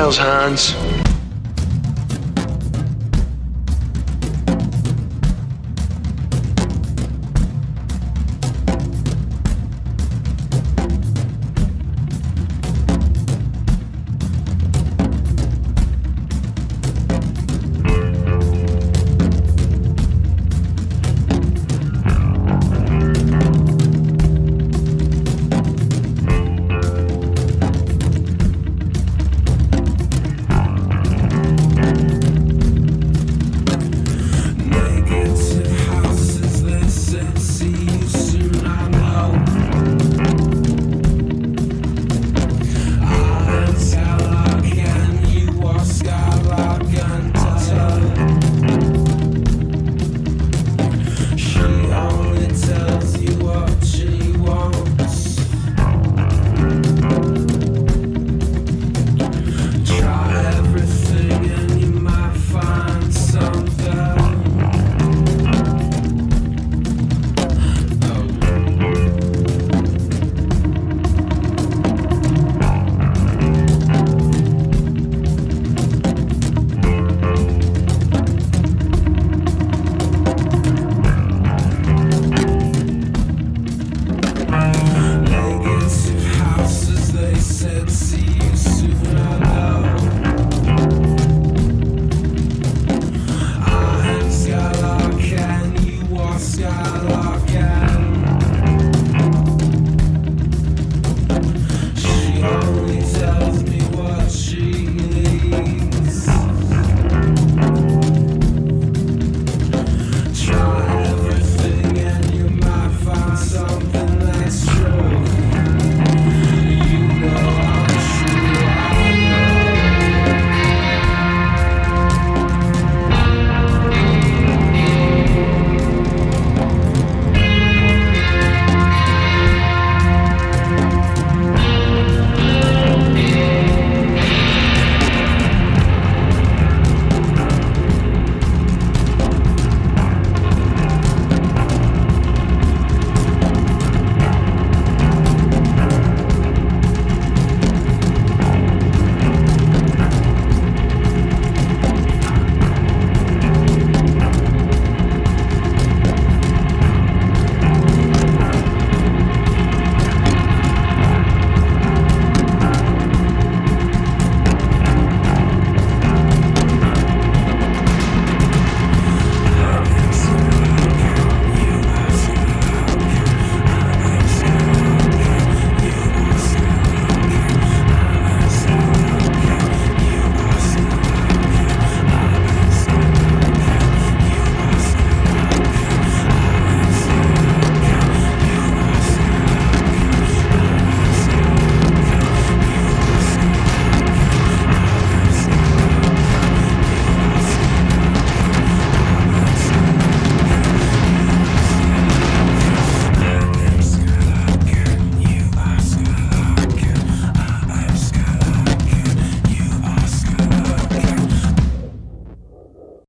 Miles, 0.08 0.18
Hans. 0.18 0.87